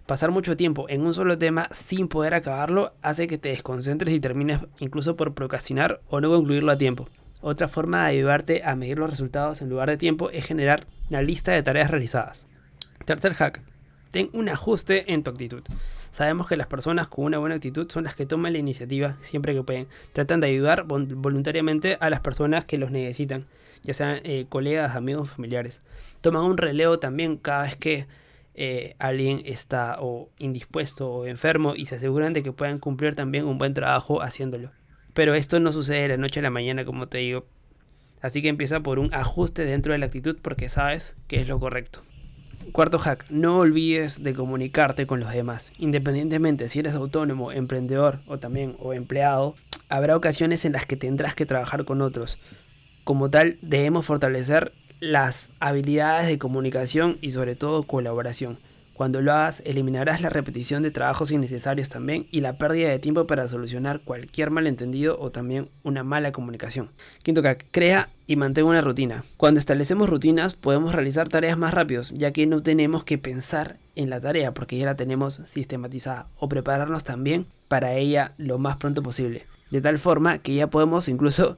Pasar 0.05 0.29
mucho 0.29 0.55
tiempo 0.55 0.85
en 0.87 1.01
un 1.01 1.15
solo 1.15 1.35
tema 1.39 1.67
sin 1.71 2.07
poder 2.09 2.35
acabarlo 2.35 2.93
hace 3.01 3.25
que 3.25 3.39
te 3.39 3.49
desconcentres 3.49 4.13
y 4.13 4.19
termines 4.19 4.59
incluso 4.77 5.15
por 5.15 5.33
procrastinar 5.33 5.99
o 6.09 6.21
no 6.21 6.29
concluirlo 6.29 6.71
a 6.71 6.77
tiempo. 6.77 7.09
Otra 7.41 7.67
forma 7.67 8.03
de 8.03 8.17
ayudarte 8.17 8.63
a 8.63 8.75
medir 8.75 8.99
los 8.99 9.09
resultados 9.09 9.63
en 9.63 9.69
lugar 9.69 9.89
de 9.89 9.97
tiempo 9.97 10.29
es 10.29 10.45
generar 10.45 10.85
una 11.09 11.23
lista 11.23 11.53
de 11.53 11.63
tareas 11.63 11.89
realizadas. 11.89 12.45
Tercer 13.03 13.33
hack. 13.33 13.63
Ten 14.11 14.29
un 14.33 14.47
ajuste 14.47 15.11
en 15.11 15.23
tu 15.23 15.31
actitud. 15.31 15.63
Sabemos 16.13 16.47
que 16.47 16.57
las 16.57 16.67
personas 16.67 17.07
con 17.07 17.25
una 17.25 17.39
buena 17.39 17.55
actitud 17.55 17.89
son 17.89 18.03
las 18.03 18.15
que 18.15 18.27
toman 18.27 18.53
la 18.53 18.59
iniciativa 18.59 19.17
siempre 19.21 19.55
que 19.55 19.63
pueden. 19.63 19.87
Tratan 20.13 20.41
de 20.41 20.47
ayudar 20.47 20.83
voluntariamente 20.85 21.97
a 21.99 22.11
las 22.11 22.19
personas 22.19 22.65
que 22.65 22.77
los 22.77 22.91
necesitan, 22.91 23.47
ya 23.81 23.95
sean 23.95 24.19
eh, 24.23 24.45
colegas, 24.47 24.95
amigos, 24.95 25.31
familiares. 25.31 25.81
Toman 26.21 26.43
un 26.43 26.57
relevo 26.57 26.99
también 26.99 27.37
cada 27.37 27.63
vez 27.63 27.75
que 27.77 28.05
eh, 28.53 28.95
alguien 28.99 29.41
está 29.45 29.97
o 30.01 30.29
indispuesto 30.37 31.09
o 31.09 31.25
enfermo 31.25 31.73
y 31.75 31.87
se 31.87 31.95
aseguran 31.95 32.33
de 32.33 32.43
que 32.43 32.51
puedan 32.51 32.77
cumplir 32.77 33.15
también 33.15 33.45
un 33.45 33.57
buen 33.57 33.73
trabajo 33.73 34.21
haciéndolo. 34.21 34.69
Pero 35.15 35.33
esto 35.33 35.59
no 35.59 35.71
sucede 35.71 36.03
de 36.03 36.07
la 36.09 36.17
noche 36.17 36.41
a 36.41 36.43
la 36.43 36.51
mañana, 36.51 36.85
como 36.85 37.07
te 37.07 37.17
digo. 37.17 37.47
Así 38.21 38.43
que 38.43 38.49
empieza 38.49 38.81
por 38.81 38.99
un 38.99 39.11
ajuste 39.15 39.65
dentro 39.65 39.93
de 39.93 39.97
la 39.97 40.05
actitud 40.05 40.37
porque 40.39 40.69
sabes 40.69 41.15
que 41.27 41.41
es 41.41 41.47
lo 41.47 41.59
correcto. 41.59 42.03
Cuarto 42.71 42.97
hack, 42.97 43.25
no 43.29 43.59
olvides 43.59 44.23
de 44.23 44.33
comunicarte 44.33 45.05
con 45.05 45.19
los 45.19 45.31
demás. 45.31 45.71
Independientemente 45.77 46.69
si 46.69 46.79
eres 46.79 46.95
autónomo, 46.95 47.51
emprendedor 47.51 48.19
o 48.27 48.39
también 48.39 48.75
o 48.79 48.93
empleado, 48.93 49.55
habrá 49.89 50.15
ocasiones 50.15 50.65
en 50.65 50.73
las 50.73 50.85
que 50.85 50.95
tendrás 50.95 51.35
que 51.35 51.45
trabajar 51.45 51.85
con 51.85 52.01
otros. 52.01 52.37
Como 53.03 53.29
tal, 53.29 53.57
debemos 53.61 54.05
fortalecer 54.05 54.71
las 54.99 55.49
habilidades 55.59 56.27
de 56.27 56.39
comunicación 56.39 57.17
y 57.21 57.31
sobre 57.31 57.55
todo 57.55 57.83
colaboración. 57.83 58.57
Cuando 58.93 59.21
lo 59.21 59.33
hagas, 59.33 59.63
eliminarás 59.65 60.21
la 60.21 60.29
repetición 60.29 60.83
de 60.83 60.91
trabajos 60.91 61.31
innecesarios 61.31 61.89
también 61.89 62.27
y 62.29 62.41
la 62.41 62.57
pérdida 62.59 62.89
de 62.89 62.99
tiempo 62.99 63.25
para 63.25 63.47
solucionar 63.47 64.01
cualquier 64.01 64.51
malentendido 64.51 65.19
o 65.19 65.31
también 65.31 65.69
una 65.81 66.03
mala 66.03 66.31
comunicación. 66.31 66.91
Quinto 67.23 67.41
hack, 67.41 67.65
crea 67.71 68.09
y 68.27 68.35
mantén 68.35 68.65
una 68.65 68.81
rutina. 68.81 69.23
Cuando 69.35 69.59
establecemos 69.59 70.09
rutinas 70.09 70.53
podemos 70.53 70.93
realizar 70.93 71.27
tareas 71.27 71.57
más 71.57 71.73
rápidos, 71.73 72.11
ya 72.11 72.31
que 72.31 72.45
no 72.45 72.61
tenemos 72.61 73.03
que 73.03 73.17
pensar 73.17 73.77
en 73.95 74.11
la 74.11 74.21
tarea 74.21 74.53
porque 74.53 74.77
ya 74.77 74.85
la 74.85 74.95
tenemos 74.95 75.41
sistematizada 75.47 76.27
o 76.37 76.47
prepararnos 76.47 77.03
también 77.03 77.47
para 77.67 77.95
ella 77.95 78.33
lo 78.37 78.59
más 78.59 78.77
pronto 78.77 79.01
posible. 79.01 79.47
De 79.71 79.81
tal 79.81 79.97
forma 79.97 80.37
que 80.37 80.53
ya 80.53 80.67
podemos 80.67 81.07
incluso 81.07 81.57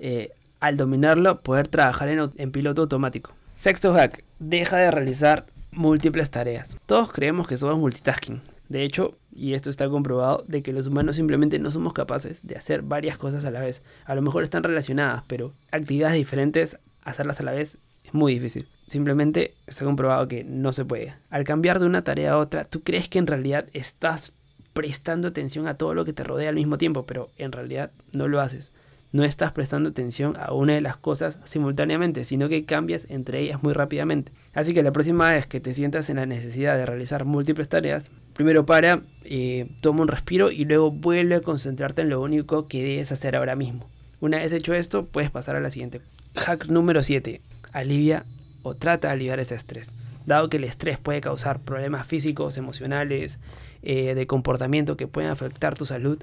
eh, 0.00 0.32
al 0.58 0.76
dominarlo 0.76 1.40
poder 1.40 1.68
trabajar 1.68 2.08
en, 2.08 2.32
en 2.36 2.50
piloto 2.50 2.82
automático. 2.82 3.32
Sexto 3.54 3.94
hack, 3.94 4.24
deja 4.40 4.76
de 4.78 4.90
realizar 4.90 5.46
múltiples 5.74 6.30
tareas. 6.30 6.76
Todos 6.86 7.12
creemos 7.12 7.46
que 7.46 7.56
somos 7.56 7.78
multitasking. 7.78 8.42
De 8.68 8.82
hecho, 8.82 9.16
y 9.34 9.54
esto 9.54 9.70
está 9.70 9.88
comprobado, 9.88 10.44
de 10.48 10.62
que 10.62 10.72
los 10.72 10.86
humanos 10.86 11.16
simplemente 11.16 11.58
no 11.58 11.70
somos 11.70 11.92
capaces 11.92 12.38
de 12.42 12.56
hacer 12.56 12.82
varias 12.82 13.18
cosas 13.18 13.44
a 13.44 13.50
la 13.50 13.60
vez. 13.60 13.82
A 14.04 14.14
lo 14.14 14.22
mejor 14.22 14.42
están 14.42 14.62
relacionadas, 14.62 15.22
pero 15.26 15.52
actividades 15.70 16.16
diferentes, 16.16 16.78
hacerlas 17.02 17.40
a 17.40 17.44
la 17.44 17.52
vez 17.52 17.78
es 18.04 18.14
muy 18.14 18.34
difícil. 18.34 18.66
Simplemente 18.88 19.54
está 19.66 19.84
comprobado 19.84 20.28
que 20.28 20.44
no 20.44 20.72
se 20.72 20.84
puede. 20.84 21.14
Al 21.30 21.44
cambiar 21.44 21.80
de 21.80 21.86
una 21.86 22.04
tarea 22.04 22.32
a 22.32 22.38
otra, 22.38 22.64
tú 22.64 22.82
crees 22.82 23.08
que 23.08 23.18
en 23.18 23.26
realidad 23.26 23.66
estás 23.72 24.32
prestando 24.72 25.28
atención 25.28 25.66
a 25.68 25.74
todo 25.74 25.94
lo 25.94 26.04
que 26.04 26.12
te 26.12 26.24
rodea 26.24 26.48
al 26.48 26.56
mismo 26.56 26.78
tiempo, 26.78 27.04
pero 27.04 27.30
en 27.38 27.52
realidad 27.52 27.92
no 28.12 28.28
lo 28.28 28.40
haces. 28.40 28.72
No 29.14 29.22
estás 29.22 29.52
prestando 29.52 29.90
atención 29.90 30.34
a 30.40 30.52
una 30.52 30.72
de 30.72 30.80
las 30.80 30.96
cosas 30.96 31.38
simultáneamente, 31.44 32.24
sino 32.24 32.48
que 32.48 32.64
cambias 32.64 33.06
entre 33.08 33.38
ellas 33.38 33.62
muy 33.62 33.72
rápidamente. 33.72 34.32
Así 34.54 34.74
que 34.74 34.82
la 34.82 34.90
próxima 34.90 35.32
vez 35.32 35.46
que 35.46 35.60
te 35.60 35.72
sientas 35.72 36.10
en 36.10 36.16
la 36.16 36.26
necesidad 36.26 36.76
de 36.76 36.84
realizar 36.84 37.24
múltiples 37.24 37.68
tareas, 37.68 38.10
primero 38.32 38.66
para, 38.66 39.02
eh, 39.22 39.68
toma 39.80 40.02
un 40.02 40.08
respiro 40.08 40.50
y 40.50 40.64
luego 40.64 40.90
vuelve 40.90 41.36
a 41.36 41.42
concentrarte 41.42 42.02
en 42.02 42.10
lo 42.10 42.20
único 42.20 42.66
que 42.66 42.82
debes 42.82 43.12
hacer 43.12 43.36
ahora 43.36 43.54
mismo. 43.54 43.88
Una 44.18 44.38
vez 44.38 44.52
hecho 44.52 44.74
esto, 44.74 45.06
puedes 45.06 45.30
pasar 45.30 45.54
a 45.54 45.60
la 45.60 45.70
siguiente. 45.70 46.00
Hack 46.34 46.66
número 46.66 47.00
7. 47.04 47.40
Alivia 47.72 48.26
o 48.64 48.74
trata 48.74 49.06
de 49.06 49.14
aliviar 49.14 49.38
ese 49.38 49.54
estrés. 49.54 49.92
Dado 50.26 50.50
que 50.50 50.56
el 50.56 50.64
estrés 50.64 50.98
puede 50.98 51.20
causar 51.20 51.60
problemas 51.60 52.04
físicos, 52.04 52.56
emocionales, 52.56 53.38
eh, 53.82 54.16
de 54.16 54.26
comportamiento 54.26 54.96
que 54.96 55.06
pueden 55.06 55.30
afectar 55.30 55.76
tu 55.76 55.84
salud, 55.84 56.18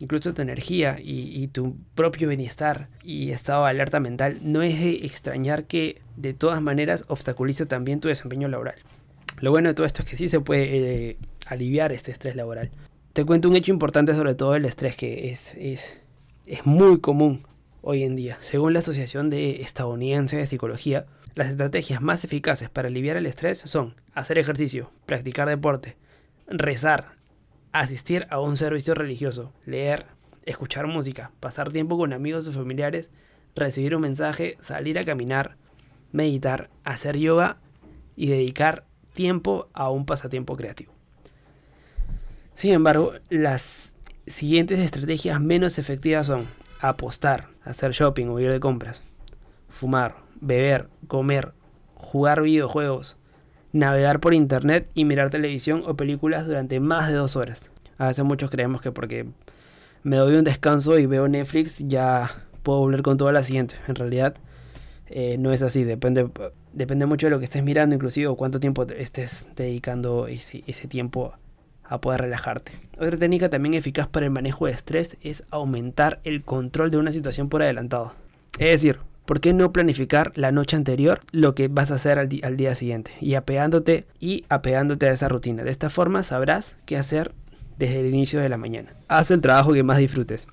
incluso 0.00 0.32
tu 0.34 0.42
energía 0.42 0.96
y, 0.98 1.46
tu 1.48 1.76
propio 1.94 2.28
bienestar 2.28 2.88
y 3.04 3.30
estado 3.30 3.64
de 3.64 3.70
alerta 3.70 4.00
mental, 4.00 4.38
no 4.42 4.62
es 4.62 4.80
de 4.80 5.04
extrañar 5.04 5.64
que 5.64 6.00
de 6.16 6.32
todas 6.32 6.60
maneras 6.62 7.04
obstaculiza 7.08 7.66
también 7.66 8.00
tu 8.00 8.08
desempeño 8.08 8.48
laboral. 8.48 8.76
Lo 9.40 9.50
bueno 9.50 9.68
de 9.68 9.74
todo 9.74 9.86
esto 9.86 10.02
es 10.02 10.08
que 10.08 10.16
sí 10.16 10.28
se 10.28 10.40
puede 10.40 11.10
eh, 11.10 11.16
aliviar 11.46 11.92
este 11.92 12.10
estrés 12.10 12.34
laboral. 12.34 12.70
Te 13.12 13.24
cuento 13.24 13.48
un 13.48 13.56
hecho 13.56 13.72
importante 13.72 14.14
sobre 14.14 14.34
todo 14.34 14.54
el 14.54 14.64
estrés 14.64 14.96
que 14.96 15.30
es, 15.30 15.54
es, 15.56 15.98
es 16.46 16.64
muy 16.64 17.00
común 17.00 17.42
hoy 17.82 18.02
en 18.02 18.16
día. 18.16 18.38
Según 18.40 18.72
la 18.72 18.78
Asociación 18.78 19.28
de 19.28 19.60
Estadounidense 19.60 20.38
de 20.38 20.46
Psicología, 20.46 21.06
las 21.34 21.48
estrategias 21.48 22.00
más 22.00 22.24
eficaces 22.24 22.70
para 22.70 22.88
aliviar 22.88 23.18
el 23.18 23.26
estrés 23.26 23.58
son 23.58 23.94
hacer 24.14 24.38
ejercicio, 24.38 24.90
practicar 25.04 25.48
deporte, 25.48 25.96
rezar, 26.48 27.19
asistir 27.72 28.26
a 28.30 28.40
un 28.40 28.56
servicio 28.56 28.94
religioso, 28.94 29.52
leer, 29.64 30.06
escuchar 30.44 30.86
música, 30.86 31.32
pasar 31.40 31.70
tiempo 31.70 31.96
con 31.96 32.12
amigos 32.12 32.48
o 32.48 32.52
familiares, 32.52 33.10
recibir 33.54 33.94
un 33.94 34.02
mensaje, 34.02 34.56
salir 34.60 34.98
a 34.98 35.04
caminar, 35.04 35.56
meditar, 36.12 36.70
hacer 36.84 37.16
yoga 37.16 37.58
y 38.16 38.28
dedicar 38.28 38.84
tiempo 39.12 39.68
a 39.72 39.90
un 39.90 40.06
pasatiempo 40.06 40.56
creativo. 40.56 40.92
Sin 42.54 42.72
embargo, 42.72 43.14
las 43.28 43.92
siguientes 44.26 44.78
estrategias 44.80 45.40
menos 45.40 45.78
efectivas 45.78 46.26
son 46.26 46.48
apostar, 46.80 47.48
hacer 47.64 47.92
shopping 47.92 48.26
o 48.26 48.40
ir 48.40 48.50
de 48.50 48.60
compras, 48.60 49.02
fumar, 49.68 50.16
beber, 50.40 50.88
comer, 51.06 51.52
jugar 51.94 52.42
videojuegos, 52.42 53.16
navegar 53.72 54.20
por 54.20 54.34
internet 54.34 54.88
y 54.94 55.04
mirar 55.04 55.30
televisión 55.30 55.82
o 55.86 55.94
películas 55.94 56.46
durante 56.46 56.80
más 56.80 57.08
de 57.08 57.14
dos 57.14 57.36
horas. 57.36 57.70
A 57.98 58.06
veces 58.06 58.24
muchos 58.24 58.50
creemos 58.50 58.80
que 58.80 58.92
porque 58.92 59.26
me 60.02 60.16
doy 60.16 60.34
un 60.36 60.44
descanso 60.44 60.98
y 60.98 61.06
veo 61.06 61.28
Netflix 61.28 61.78
ya 61.86 62.30
puedo 62.62 62.80
volver 62.80 63.02
con 63.02 63.16
toda 63.16 63.32
la 63.32 63.42
siguiente. 63.42 63.74
En 63.88 63.94
realidad 63.94 64.34
eh, 65.06 65.36
no 65.38 65.52
es 65.52 65.62
así, 65.62 65.84
depende, 65.84 66.28
depende 66.72 67.06
mucho 67.06 67.26
de 67.26 67.30
lo 67.30 67.38
que 67.38 67.44
estés 67.44 67.62
mirando, 67.62 67.94
inclusive 67.94 68.26
o 68.28 68.36
cuánto 68.36 68.60
tiempo 68.60 68.84
estés 68.84 69.46
dedicando 69.56 70.26
ese, 70.26 70.64
ese 70.66 70.88
tiempo 70.88 71.34
a 71.84 72.00
poder 72.00 72.22
relajarte. 72.22 72.72
Otra 72.98 73.16
técnica 73.16 73.48
también 73.48 73.74
eficaz 73.74 74.06
para 74.06 74.26
el 74.26 74.32
manejo 74.32 74.66
de 74.66 74.72
estrés 74.72 75.16
es 75.22 75.44
aumentar 75.50 76.20
el 76.24 76.42
control 76.42 76.90
de 76.90 76.98
una 76.98 77.12
situación 77.12 77.48
por 77.48 77.62
adelantado. 77.62 78.12
Es 78.58 78.70
decir, 78.70 79.00
¿por 79.30 79.40
qué 79.40 79.54
no 79.54 79.72
planificar 79.72 80.32
la 80.34 80.50
noche 80.50 80.74
anterior 80.74 81.20
lo 81.30 81.54
que 81.54 81.68
vas 81.68 81.92
a 81.92 81.94
hacer 81.94 82.18
al, 82.18 82.56
día 82.56 82.74
siguiente? 82.74 83.12
Y 83.20 83.34
apegándote 83.34 84.04
y 84.18 84.44
apegándote 84.48 85.06
a 85.06 85.12
esa 85.12 85.28
rutina. 85.28 85.62
De 85.62 85.70
esta 85.70 85.88
forma 85.88 86.24
sabrás 86.24 86.74
qué 86.84 86.96
hacer 86.96 87.32
desde 87.78 88.00
el 88.00 88.06
inicio 88.06 88.40
de 88.40 88.48
la 88.48 88.56
mañana. 88.56 88.92
Haz 89.06 89.30
el 89.30 89.40
trabajo 89.40 89.72
que 89.72 89.84
más 89.84 89.98
disfrutes. 89.98 90.48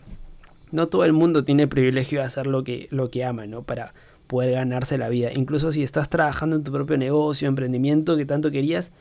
No 0.69 0.89
todo 0.89 1.05
el 1.05 1.13
mundo 1.13 1.43
tiene 1.43 1.67
privilegio 1.67 2.19
de 2.19 2.25
hacer 2.27 2.45
lo 2.45 2.63
que, 2.63 2.87
lo 2.91 3.09
que 3.09 3.25
ama, 3.25 3.47
¿no? 3.47 3.63
Para 3.63 3.95
poder 4.27 4.51
ganarse 4.51 4.99
la 4.99 5.09
vida. 5.09 5.31
Incluso 5.33 5.71
si 5.71 5.81
estás 5.81 6.07
trabajando 6.07 6.55
en 6.55 6.63
tu 6.63 6.71
propio 6.71 6.99
negocio, 6.99 7.47
emprendimiento 7.47 8.15
que 8.15 8.27
tanto 8.27 8.51
querías, 8.51 8.91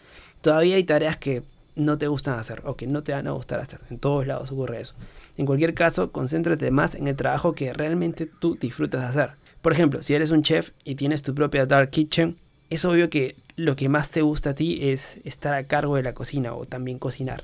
todavía 0.40 0.76
hay 0.76 0.84
tareas 0.84 1.18
que 1.18 1.42
no 1.74 1.98
te 1.98 2.08
gustan 2.08 2.38
hacer 2.38 2.62
o 2.64 2.76
que 2.76 2.86
no 2.86 3.02
te 3.02 3.12
van 3.12 3.26
a 3.26 3.32
gustar 3.32 3.60
hacer. 3.60 3.80
En 3.90 3.98
todos 3.98 4.26
lados 4.26 4.50
ocurre 4.52 4.80
eso. 4.80 4.94
En 5.36 5.44
cualquier 5.44 5.74
caso, 5.74 6.12
concéntrate 6.12 6.70
más 6.70 6.94
en 6.94 7.08
el 7.08 7.16
trabajo 7.16 7.52
que 7.52 7.74
realmente 7.74 8.24
tú 8.24 8.56
disfrutas 8.58 9.02
hacer. 9.04 9.32
Por 9.66 9.72
ejemplo, 9.72 10.00
si 10.00 10.14
eres 10.14 10.30
un 10.30 10.44
chef 10.44 10.70
y 10.84 10.94
tienes 10.94 11.22
tu 11.22 11.34
propia 11.34 11.66
dark 11.66 11.90
kitchen, 11.90 12.36
es 12.70 12.84
obvio 12.84 13.10
que 13.10 13.34
lo 13.56 13.74
que 13.74 13.88
más 13.88 14.12
te 14.12 14.22
gusta 14.22 14.50
a 14.50 14.54
ti 14.54 14.90
es 14.90 15.16
estar 15.24 15.54
a 15.54 15.64
cargo 15.64 15.96
de 15.96 16.04
la 16.04 16.14
cocina 16.14 16.54
o 16.54 16.66
también 16.66 17.00
cocinar. 17.00 17.42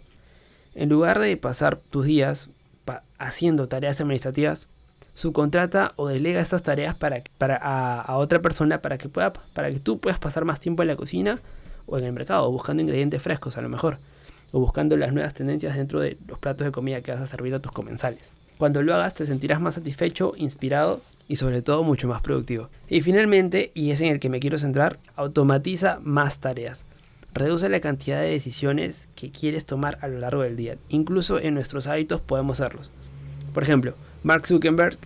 En 0.77 0.89
lugar 0.89 1.19
de 1.19 1.37
pasar 1.37 1.79
tus 1.79 2.05
días 2.05 2.49
haciendo 3.19 3.67
tareas 3.67 4.01
administrativas, 4.01 4.69
subcontrata 5.15 5.95
o 5.97 6.07
delega 6.07 6.41
estas 6.41 6.63
tareas 6.63 6.95
para, 6.95 7.25
para 7.39 7.57
a, 7.57 8.17
otra 8.19 8.41
persona 8.41 8.81
para 8.83 8.99
que, 8.99 9.09
pueda, 9.09 9.33
para 9.33 9.73
que 9.73 9.81
tú 9.81 9.99
puedas 9.99 10.21
pasar 10.21 10.45
más 10.45 10.61
tiempo 10.61 10.83
en 10.83 10.89
la 10.91 10.95
cocina 10.95 11.41
o 11.87 11.99
en 11.99 12.05
el 12.05 12.13
mercado, 12.13 12.49
buscando 12.53 12.83
ingredientes 12.83 13.21
frescos 13.21 13.59
a 13.59 13.63
lo 13.63 13.69
mejor, 13.69 13.99
o 14.53 14.61
buscando 14.61 14.97
las 14.97 15.13
nuevas 15.13 15.35
tendencias 15.35 15.77
dentro 15.77 15.99
de 15.99 16.17
los 16.29 16.39
platos 16.39 16.67
de 16.67 16.71
comida 16.71 17.01
que 17.01 17.11
vas 17.11 17.21
a 17.21 17.27
servir 17.27 17.53
a 17.53 17.59
tus 17.59 17.73
comensales. 17.73 18.31
Cuando 18.59 18.83
lo 18.83 18.95
hagas 18.95 19.15
te 19.15 19.27
sentirás 19.27 19.61
más 19.61 19.75
satisfecho, 19.75 20.35
inspirado 20.37 21.01
y 21.29 21.37
sobre 21.37 21.63
todo 21.63 21.83
mucho 21.83 22.09
más 22.09 22.23
productivo. 22.23 22.69
Y 22.89 23.01
finalmente, 23.01 23.73
y 23.75 23.91
es 23.91 24.01
en 24.01 24.09
el 24.09 24.21
que 24.21 24.29
me 24.29 24.41
quiero 24.41 24.59
centrar, 24.59 24.99
automatiza 25.17 26.01
más 26.03 26.41
tareas. 26.41 26.85
Reduce 27.35 27.69
la 27.69 27.81
cantidad 27.81 28.21
de 28.21 28.31
decisiones 28.31 29.09
que 29.15 29.31
quieres 29.31 29.65
tomar 29.65 29.99
a 30.03 30.09
lo 30.09 30.19
largo 30.19 30.43
del 30.43 30.57
día. 30.57 30.77
Incluso 30.91 31.39
en 31.39 31.55
nuestros 31.55 31.87
hábitos 31.87 32.21
podemos 32.21 32.61
hacerlos. 32.61 32.91
Por 33.55 33.63
ejemplo, 33.63 33.95
Mark 34.23 34.47
Zuckerberg 34.47 34.99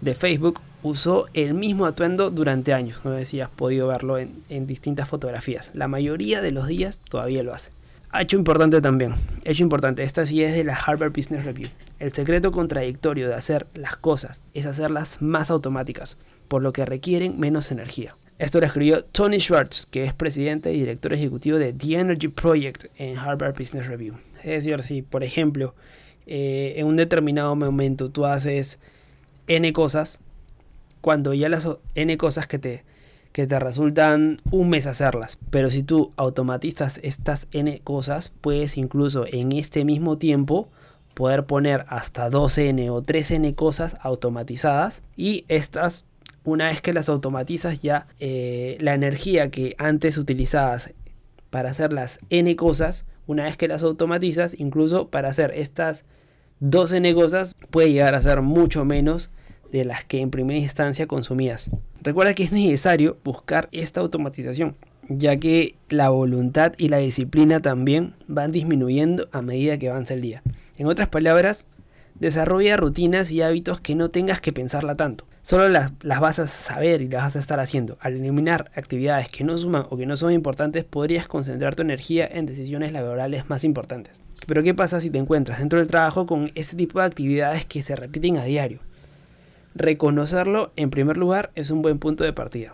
de 0.00 0.14
Facebook 0.14 0.60
usó 0.82 1.26
el 1.34 1.54
mismo 1.54 1.86
atuendo 1.86 2.30
durante 2.30 2.74
años. 2.74 3.00
No 3.04 3.16
sé 3.16 3.24
si 3.24 3.40
has 3.40 3.50
podido 3.50 3.88
verlo 3.88 4.18
en, 4.18 4.32
en 4.48 4.66
distintas 4.66 5.08
fotografías. 5.08 5.70
La 5.74 5.88
mayoría 5.88 6.40
de 6.40 6.50
los 6.50 6.66
días 6.66 6.98
todavía 7.08 7.42
lo 7.42 7.54
hace. 7.54 7.70
Hecho 8.14 8.38
importante 8.38 8.80
también, 8.80 9.14
hecho 9.44 9.62
importante, 9.62 10.02
esta 10.02 10.24
sí 10.24 10.42
es 10.42 10.54
de 10.54 10.64
la 10.64 10.74
Harvard 10.74 11.12
Business 11.12 11.44
Review. 11.44 11.68
El 11.98 12.14
secreto 12.14 12.52
contradictorio 12.52 13.28
de 13.28 13.34
hacer 13.34 13.66
las 13.74 13.96
cosas 13.96 14.40
es 14.54 14.64
hacerlas 14.64 15.20
más 15.20 15.50
automáticas, 15.50 16.16
por 16.48 16.62
lo 16.62 16.72
que 16.72 16.86
requieren 16.86 17.38
menos 17.38 17.70
energía. 17.70 18.16
Esto 18.38 18.60
lo 18.60 18.66
escribió 18.66 19.04
Tony 19.04 19.40
Schwartz, 19.40 19.84
que 19.84 20.04
es 20.04 20.14
presidente 20.14 20.72
y 20.72 20.78
director 20.78 21.12
ejecutivo 21.12 21.58
de 21.58 21.74
The 21.74 21.96
Energy 21.96 22.28
Project 22.28 22.86
en 22.96 23.18
Harvard 23.18 23.54
Business 23.58 23.86
Review. 23.86 24.14
Es 24.38 24.64
decir, 24.64 24.82
si 24.84 25.02
por 25.02 25.22
ejemplo 25.22 25.74
eh, 26.26 26.74
en 26.76 26.86
un 26.86 26.96
determinado 26.96 27.54
momento 27.56 28.10
tú 28.10 28.24
haces 28.24 28.78
N 29.48 29.70
cosas, 29.74 30.18
cuando 31.02 31.34
ya 31.34 31.50
las 31.50 31.68
N 31.94 32.16
cosas 32.16 32.46
que 32.46 32.58
te, 32.58 32.84
que 33.32 33.46
te 33.46 33.58
resultan 33.58 34.40
un 34.50 34.70
mes 34.70 34.86
hacerlas. 34.86 35.38
Pero 35.50 35.70
si 35.70 35.82
tú 35.82 36.12
automatizas 36.16 37.00
estas 37.02 37.48
N 37.52 37.80
cosas, 37.84 38.32
puedes 38.40 38.76
incluso 38.76 39.24
en 39.26 39.52
este 39.52 39.84
mismo 39.84 40.18
tiempo 40.18 40.68
poder 41.14 41.46
poner 41.46 41.84
hasta 41.88 42.30
2N 42.30 42.90
o 42.90 43.02
3N 43.02 43.54
cosas 43.56 43.96
automatizadas 44.02 45.02
y 45.16 45.44
estas 45.48 46.04
una 46.44 46.68
vez 46.68 46.80
que 46.80 46.92
las 46.92 47.08
automatizas 47.08 47.82
ya 47.82 48.06
eh, 48.20 48.78
la 48.80 48.94
energía 48.94 49.50
que 49.50 49.74
antes 49.78 50.16
utilizabas 50.16 50.94
para 51.50 51.70
hacer 51.70 51.92
las 51.92 52.20
n 52.30 52.54
cosas 52.54 53.04
una 53.26 53.44
vez 53.44 53.56
que 53.56 53.66
las 53.66 53.82
automatizas 53.82 54.54
incluso 54.58 55.08
para 55.08 55.28
hacer 55.28 55.52
estas 55.56 56.04
2n 56.62 57.14
cosas 57.14 57.56
puede 57.70 57.92
llegar 57.92 58.14
a 58.14 58.22
ser 58.22 58.40
mucho 58.40 58.84
menos 58.84 59.30
de 59.72 59.84
las 59.84 60.04
que 60.04 60.20
en 60.20 60.30
primera 60.30 60.58
instancia 60.58 61.06
consumías. 61.06 61.70
Recuerda 62.02 62.34
que 62.34 62.44
es 62.44 62.52
necesario 62.52 63.18
buscar 63.24 63.68
esta 63.72 64.00
automatización, 64.00 64.76
ya 65.08 65.36
que 65.36 65.74
la 65.88 66.10
voluntad 66.10 66.72
y 66.78 66.88
la 66.88 66.98
disciplina 66.98 67.60
también 67.60 68.14
van 68.26 68.52
disminuyendo 68.52 69.28
a 69.32 69.42
medida 69.42 69.78
que 69.78 69.90
avanza 69.90 70.14
el 70.14 70.22
día. 70.22 70.42
En 70.76 70.86
otras 70.86 71.08
palabras, 71.08 71.64
desarrolla 72.14 72.76
rutinas 72.76 73.30
y 73.30 73.42
hábitos 73.42 73.80
que 73.80 73.94
no 73.94 74.10
tengas 74.10 74.40
que 74.40 74.52
pensarla 74.52 74.94
tanto. 74.94 75.24
Solo 75.42 75.68
las, 75.68 75.92
las, 76.02 76.20
vas 76.20 76.38
a 76.38 76.46
saber 76.46 77.00
y 77.00 77.08
las 77.08 77.22
vas 77.22 77.36
a 77.36 77.38
estar 77.38 77.58
haciendo. 77.58 77.96
Al 78.00 78.14
eliminar 78.14 78.70
actividades 78.74 79.28
que 79.28 79.44
no 79.44 79.56
suman 79.56 79.86
o 79.88 79.96
que 79.96 80.04
no 80.04 80.16
son 80.16 80.32
importantes, 80.32 80.84
podrías 80.84 81.26
concentrar 81.26 81.74
tu 81.74 81.82
energía 81.82 82.28
en 82.30 82.46
decisiones 82.46 82.92
laborales 82.92 83.48
más 83.48 83.64
importantes. 83.64 84.20
Pero 84.46 84.62
¿qué 84.62 84.74
pasa 84.74 85.00
si 85.00 85.10
te 85.10 85.18
encuentras 85.18 85.58
dentro 85.58 85.78
del 85.78 85.88
trabajo 85.88 86.26
con 86.26 86.50
este 86.54 86.76
tipo 86.76 87.00
de 87.00 87.06
actividades 87.06 87.64
que 87.64 87.82
se 87.82 87.96
repiten 87.96 88.36
a 88.36 88.44
diario? 88.44 88.80
Reconocerlo, 89.78 90.72
en 90.74 90.90
primer 90.90 91.16
lugar, 91.16 91.52
es 91.54 91.70
un 91.70 91.82
buen 91.82 92.00
punto 92.00 92.24
de 92.24 92.32
partida. 92.32 92.72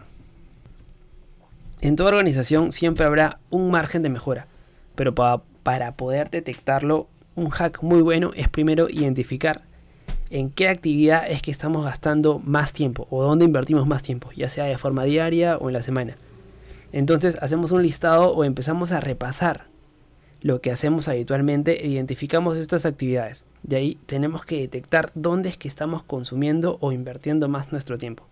En 1.83 1.97
toda 1.97 2.09
organización 2.09 2.73
siempre 2.73 3.05
habrá 3.05 3.41
un 3.51 3.71
margen 3.71 4.03
de 4.03 4.09
mejora, 4.09 4.47
pero 4.95 5.15
para, 5.15 5.93
poder 5.97 6.31
detectarlo, 6.31 7.07
un 7.35 7.51
hack 7.51 7.83
muy 7.83 8.01
bueno 8.01 8.31
es 8.35 8.49
primero 8.49 8.89
identificar 8.89 9.61
en 10.31 10.49
qué 10.49 10.67
actividad 10.71 11.31
es 11.31 11.43
que 11.43 11.51
estamos 11.51 11.85
gastando 11.85 12.39
más 12.43 12.73
tiempo 12.73 13.07
o 13.11 13.23
dónde 13.23 13.45
invertimos 13.45 13.87
más 13.87 14.03
tiempo, 14.03 14.31
ya 14.35 14.49
sea 14.49 14.65
de 14.65 14.79
forma 14.79 15.05
diaria 15.05 15.59
o 15.59 15.69
en 15.69 15.75
la 15.75 15.83
semana. 15.83 16.17
Entonces 16.91 17.37
hacemos 17.43 17.71
un 17.73 17.83
listado 17.83 18.35
o 18.35 18.45
empezamos 18.45 18.93
a 18.93 19.01
repasar 19.01 19.67
lo 20.41 20.63
que 20.63 20.71
hacemos 20.71 21.09
habitualmente 21.09 21.85
e 21.85 21.89
identificamos 21.89 22.57
estas 22.57 22.87
actividades. 22.87 23.45
De 23.65 23.77
ahí 23.77 23.99
tenemos 24.07 24.45
que 24.45 24.61
detectar 24.61 25.11
dónde 25.15 25.49
es 25.49 25.57
que 25.57 25.69
estamos 25.69 26.05
consumiendo 26.05 26.79
o 26.81 26.93
invirtiendo 26.93 27.49
más 27.49 27.73
nuestro 27.73 27.99
tiempo. 27.99 28.25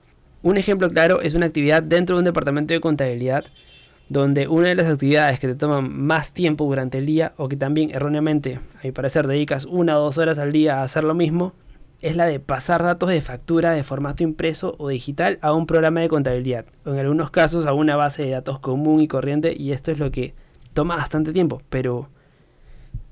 Un 0.43 0.59
ejemplo 0.59 0.91
claro 0.91 1.23
es 1.23 1.35
una 1.35 1.47
actividad 1.47 1.83
dentro 1.83 2.17
de 2.17 2.21
un 2.21 2.25
departamento 2.27 2.75
de 2.75 2.81
contabilidad 2.81 3.45
donde 4.09 4.47
una 4.47 4.69
de 4.69 4.75
las 4.75 4.89
actividades 4.89 5.41
que 5.41 5.49
te 5.49 5.55
toman 5.55 5.91
más 5.91 6.35
tiempo 6.35 6.65
durante 6.67 6.99
el 6.99 7.07
día 7.07 7.33
o 7.39 7.49
que 7.49 7.57
también 7.57 7.91
erróneamente, 7.91 8.61
a 8.79 8.85
mi 8.85 8.93
parecer, 8.93 9.27
dedicas 9.27 9.65
una 9.65 9.99
o 9.99 10.03
dos 10.03 10.19
horas 10.19 10.39
al 10.39 10.53
día 10.53 10.81
a 10.81 10.83
hacer 10.83 11.03
lo 11.03 11.15
mismo, 11.15 11.55
es 12.03 12.17
la 12.17 12.27
de 12.27 12.39
pasar 12.39 12.83
datos 12.83 13.09
de 13.09 13.23
factura 13.23 13.73
de 13.73 13.85
formato 13.85 14.23
impreso 14.23 14.75
o 14.79 14.89
digital 14.89 15.39
a 15.41 15.55
un 15.55 15.67
programa 15.67 16.01
de 16.01 16.09
contabilidad, 16.09 16.67
o 16.85 16.91
en 16.91 16.99
algunos 16.99 17.31
casos 17.31 17.65
a 17.65 17.73
una 17.73 17.97
base 17.97 18.25
de 18.25 18.33
datos 18.33 18.59
común 18.59 19.01
y 19.01 19.09
corriente, 19.09 19.55
y 19.57 19.73
esto 19.73 19.93
es 19.93 19.99
lo 19.99 20.11
que 20.11 20.35
toma 20.75 20.97
bastante 20.97 21.33
tiempo, 21.33 21.63
pero, 21.71 22.11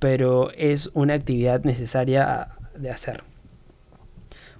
pero 0.01 0.51
es 0.53 0.91
una 0.95 1.15
actividad 1.15 1.63
necesaria 1.63 2.49
de 2.77 2.91
hacer. 2.91 3.23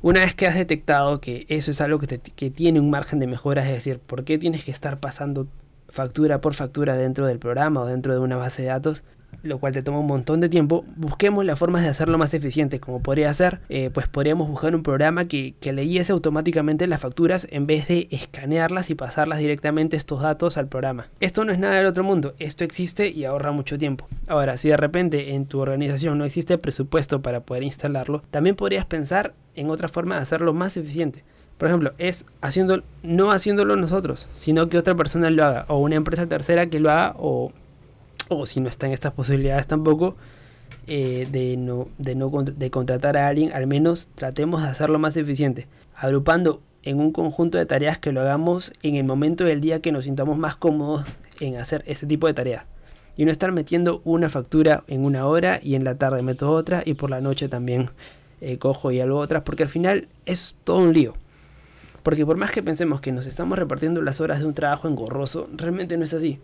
Una 0.03 0.21
vez 0.21 0.35
que 0.35 0.47
has 0.47 0.55
detectado 0.55 1.21
que 1.21 1.45
eso 1.49 1.73
es 1.73 1.81
algo 1.81 1.99
que, 1.99 2.21
que 2.21 2.51
tiene 2.51 2.79
un 2.79 2.91
margen 2.91 3.19
de 3.19 3.27
mejora, 3.27 3.63
es 3.63 3.73
decir, 3.73 3.99
¿por 3.99 4.25
qué 4.25 4.39
tienes 4.39 4.65
que 4.65 4.71
estar 4.71 5.01
pasando 5.01 5.49
factura 5.91 6.41
por 6.41 6.55
factura 6.55 6.97
dentro 6.97 7.27
del 7.27 7.39
programa 7.39 7.81
o 7.81 7.87
dentro 7.87 8.13
de 8.13 8.21
una 8.21 8.37
base 8.37 8.63
de 8.63 8.69
datos, 8.69 9.03
lo 9.43 9.59
cual 9.59 9.73
te 9.73 9.83
toma 9.83 10.01
un 10.01 10.07
montón 10.07 10.41
de 10.41 10.49
tiempo, 10.49 10.85
busquemos 10.97 11.45
las 11.45 11.59
formas 11.59 11.83
de 11.83 11.89
hacerlo 11.89 12.19
más 12.19 12.35
eficiente, 12.35 12.81
como 12.81 13.03
podría 13.03 13.33
ser, 13.33 13.61
eh, 13.69 13.91
pues 13.93 14.09
podríamos 14.09 14.49
buscar 14.49 14.75
un 14.75 14.83
programa 14.83 15.27
que, 15.27 15.55
que 15.61 15.73
leyese 15.73 16.13
automáticamente 16.13 16.87
las 16.87 17.01
facturas 17.01 17.49
en 17.51 17.67
vez 17.67 17.89
de 17.89 18.09
escanearlas 18.11 18.91
y 18.91 18.95
pasarlas 18.95 19.39
directamente 19.39 19.97
estos 19.97 20.23
datos 20.23 20.57
al 20.57 20.69
programa. 20.69 21.09
Esto 21.21 21.45
no 21.45 21.53
es 21.53 21.59
nada 21.59 21.77
del 21.77 21.87
otro 21.87 22.05
mundo, 22.05 22.35
esto 22.39 22.65
existe 22.65 23.09
y 23.09 23.25
ahorra 23.25 23.53
mucho 23.53 23.79
tiempo. 23.79 24.07
Ahora, 24.27 24.57
si 24.57 24.69
de 24.69 24.77
repente 24.77 25.35
en 25.35 25.47
tu 25.47 25.61
organización 25.61 26.19
no 26.19 26.25
existe 26.25 26.59
presupuesto 26.59 27.23
para 27.23 27.41
poder 27.41 27.63
instalarlo, 27.63 28.23
también 28.31 28.57
podrías 28.57 28.85
pensar 28.87 29.35
en 29.55 29.71
otra 29.71 29.89
forma 29.89 30.17
de 30.17 30.23
hacerlo 30.23 30.53
más 30.53 30.77
eficiente. 30.77 31.25
Por 31.59 31.69
ejemplo, 31.69 31.93
es 31.99 32.25
haciendo, 32.41 32.83
no 33.03 33.33
haciéndolo 33.33 33.77
nosotros, 33.77 34.29
sino 34.33 34.71
que 34.71 34.79
otra 34.79 34.95
persona 34.95 35.29
lo 35.29 35.45
haga, 35.45 35.67
o 35.69 35.77
una 35.79 35.97
empresa 35.97 36.27
tercera 36.27 36.69
que 36.69 36.81
lo 36.81 36.91
haga, 36.91 37.15
o, 37.19 37.53
o 38.31 38.47
si 38.47 38.61
no 38.61 38.69
están 38.69 38.93
estas 38.93 39.13
posibilidades 39.13 39.67
tampoco, 39.67 40.17
eh, 40.87 41.27
de, 41.31 41.57
no, 41.57 41.89
de, 41.99 42.15
no, 42.15 42.31
de 42.31 42.71
contratar 42.71 43.17
a 43.17 43.29
alguien, 43.29 43.53
al 43.53 43.67
menos 43.67 44.09
tratemos 44.15 44.63
de 44.63 44.69
hacerlo 44.69 44.99
más 44.99 45.17
eficiente, 45.17 45.67
agrupando 45.95 46.63
en 46.83 46.99
un 46.99 47.13
conjunto 47.13 47.59
de 47.59 47.67
tareas 47.67 47.99
que 47.99 48.13
lo 48.13 48.21
hagamos 48.21 48.73
en 48.83 48.95
el 48.95 49.05
momento 49.05 49.45
del 49.45 49.61
día 49.61 49.81
que 49.81 49.93
nos 49.93 50.05
sintamos 50.05 50.39
más 50.39 50.57
cómodos 50.57 51.05
en 51.41 51.57
hacer 51.57 51.83
este 51.87 52.07
tipo 52.07 52.27
de 52.27 52.35
tareas. 52.35 52.65
Y 53.17 53.25
no 53.25 53.33
estar 53.33 53.53
metiendo 53.53 54.01
una 54.05 54.29
factura 54.29 54.85
en 54.87 55.05
una 55.05 55.27
hora 55.27 55.61
y 55.63 55.75
en 55.75 55.85
la 55.85 55.97
tarde 55.97 56.23
meto 56.23 56.51
otra 56.51 56.83
y 56.87 56.95
por 56.95 57.11
la 57.11 57.21
noche 57.21 57.49
también 57.49 57.91
eh, 58.41 58.57
cojo 58.57 58.93
y 58.93 59.01
algo 59.01 59.19
otras, 59.19 59.43
porque 59.43 59.65
al 59.65 59.69
final 59.69 60.09
es 60.25 60.55
todo 60.65 60.79
un 60.79 60.95
lío. 60.95 61.15
Porque 62.03 62.25
por 62.25 62.39
más 62.39 62.53
que 62.53 62.63
pensemos 62.63 63.01
que 63.03 63.13
nos 63.13 63.27
estamos 63.27 63.59
repartiendo 63.59 64.01
las 64.01 64.21
horas 64.23 64.41
de 64.41 64.47
un 64.47 64.55
trabajo 64.55 64.89
engorroso, 64.89 65.49
realmente 65.55 65.99
no 65.99 66.05
es 66.05 66.15
así. 66.15 66.39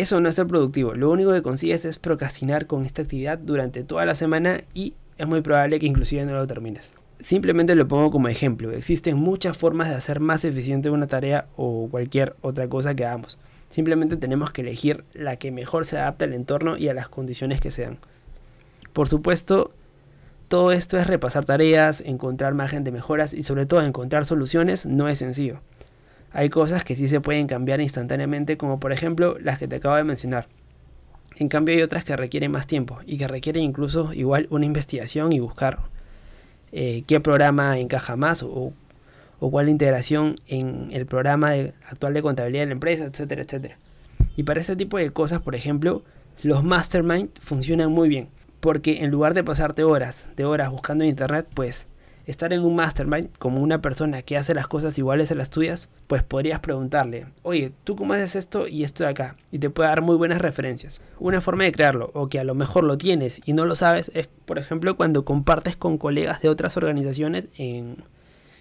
Eso 0.00 0.18
no 0.18 0.30
es 0.30 0.36
ser 0.36 0.46
productivo, 0.46 0.94
lo 0.94 1.10
único 1.10 1.30
que 1.30 1.42
consigues 1.42 1.84
es 1.84 1.98
procrastinar 1.98 2.66
con 2.66 2.86
esta 2.86 3.02
actividad 3.02 3.36
durante 3.36 3.84
toda 3.84 4.06
la 4.06 4.14
semana 4.14 4.62
y 4.72 4.94
es 5.18 5.26
muy 5.26 5.42
probable 5.42 5.78
que 5.78 5.84
inclusive 5.84 6.24
no 6.24 6.32
lo 6.32 6.46
termines. 6.46 6.90
Simplemente 7.20 7.74
lo 7.74 7.86
pongo 7.86 8.10
como 8.10 8.28
ejemplo, 8.28 8.70
existen 8.70 9.18
muchas 9.18 9.58
formas 9.58 9.90
de 9.90 9.96
hacer 9.96 10.20
más 10.20 10.42
eficiente 10.46 10.88
una 10.88 11.06
tarea 11.06 11.48
o 11.54 11.88
cualquier 11.90 12.34
otra 12.40 12.66
cosa 12.66 12.94
que 12.94 13.04
hagamos. 13.04 13.36
Simplemente 13.68 14.16
tenemos 14.16 14.52
que 14.52 14.62
elegir 14.62 15.04
la 15.12 15.36
que 15.36 15.50
mejor 15.50 15.84
se 15.84 15.98
adapte 15.98 16.24
al 16.24 16.32
entorno 16.32 16.78
y 16.78 16.88
a 16.88 16.94
las 16.94 17.10
condiciones 17.10 17.60
que 17.60 17.70
sean. 17.70 17.98
Por 18.94 19.06
supuesto, 19.06 19.70
todo 20.48 20.72
esto 20.72 20.96
es 20.96 21.08
repasar 21.08 21.44
tareas, 21.44 22.00
encontrar 22.00 22.54
margen 22.54 22.84
de 22.84 22.90
mejoras 22.90 23.34
y 23.34 23.42
sobre 23.42 23.66
todo 23.66 23.82
encontrar 23.82 24.24
soluciones 24.24 24.86
no 24.86 25.10
es 25.10 25.18
sencillo. 25.18 25.60
Hay 26.32 26.48
cosas 26.48 26.84
que 26.84 26.96
sí 26.96 27.08
se 27.08 27.20
pueden 27.20 27.46
cambiar 27.46 27.80
instantáneamente 27.80 28.56
como 28.56 28.78
por 28.80 28.92
ejemplo 28.92 29.36
las 29.40 29.58
que 29.58 29.68
te 29.68 29.76
acabo 29.76 29.96
de 29.96 30.04
mencionar. 30.04 30.46
En 31.36 31.48
cambio 31.48 31.74
hay 31.74 31.82
otras 31.82 32.04
que 32.04 32.16
requieren 32.16 32.52
más 32.52 32.66
tiempo 32.66 32.98
y 33.06 33.18
que 33.18 33.26
requieren 33.26 33.62
incluso 33.62 34.12
igual 34.12 34.46
una 34.50 34.66
investigación 34.66 35.32
y 35.32 35.40
buscar 35.40 35.78
eh, 36.72 37.02
qué 37.06 37.18
programa 37.20 37.78
encaja 37.78 38.16
más 38.16 38.42
o, 38.42 38.72
o, 39.40 39.50
cuál 39.50 39.68
integración 39.68 40.36
en 40.46 40.88
el 40.92 41.06
programa 41.06 41.52
actual 41.88 42.14
de 42.14 42.22
contabilidad 42.22 42.62
de 42.62 42.66
la 42.66 42.72
empresa, 42.72 43.04
etcétera, 43.04 43.42
etcétera. 43.42 43.78
Y 44.36 44.42
para 44.44 44.60
ese 44.60 44.76
tipo 44.76 44.98
de 44.98 45.10
cosas, 45.10 45.40
por 45.40 45.54
ejemplo, 45.54 46.02
los 46.42 46.62
mastermind 46.62 47.30
funcionan 47.40 47.90
muy 47.90 48.08
bien 48.08 48.28
porque 48.60 49.02
en 49.02 49.10
lugar 49.10 49.34
de 49.34 49.42
pasarte 49.42 49.82
horas 49.84 50.26
de 50.36 50.44
horas 50.44 50.70
buscando 50.70 51.04
en 51.04 51.10
internet, 51.10 51.46
pues 51.54 51.86
estar 52.30 52.52
en 52.52 52.62
un 52.62 52.74
mastermind 52.76 53.28
como 53.38 53.60
una 53.60 53.82
persona 53.82 54.22
que 54.22 54.36
hace 54.36 54.54
las 54.54 54.68
cosas 54.68 54.96
iguales 54.98 55.30
a 55.30 55.34
las 55.34 55.50
tuyas, 55.50 55.90
pues 56.06 56.22
podrías 56.22 56.60
preguntarle, 56.60 57.26
oye, 57.42 57.72
¿tú 57.84 57.96
cómo 57.96 58.14
haces 58.14 58.36
esto 58.36 58.66
y 58.66 58.84
esto 58.84 59.04
de 59.04 59.10
acá? 59.10 59.36
Y 59.52 59.58
te 59.58 59.70
puede 59.70 59.88
dar 59.88 60.02
muy 60.02 60.16
buenas 60.16 60.40
referencias. 60.40 61.00
Una 61.18 61.40
forma 61.40 61.64
de 61.64 61.72
crearlo, 61.72 62.10
o 62.14 62.28
que 62.28 62.38
a 62.38 62.44
lo 62.44 62.54
mejor 62.54 62.84
lo 62.84 62.96
tienes 62.96 63.40
y 63.44 63.52
no 63.52 63.66
lo 63.66 63.74
sabes, 63.74 64.10
es 64.14 64.28
por 64.44 64.58
ejemplo 64.58 64.96
cuando 64.96 65.24
compartes 65.24 65.76
con 65.76 65.98
colegas 65.98 66.40
de 66.40 66.48
otras 66.48 66.76
organizaciones 66.76 67.48
en 67.58 67.96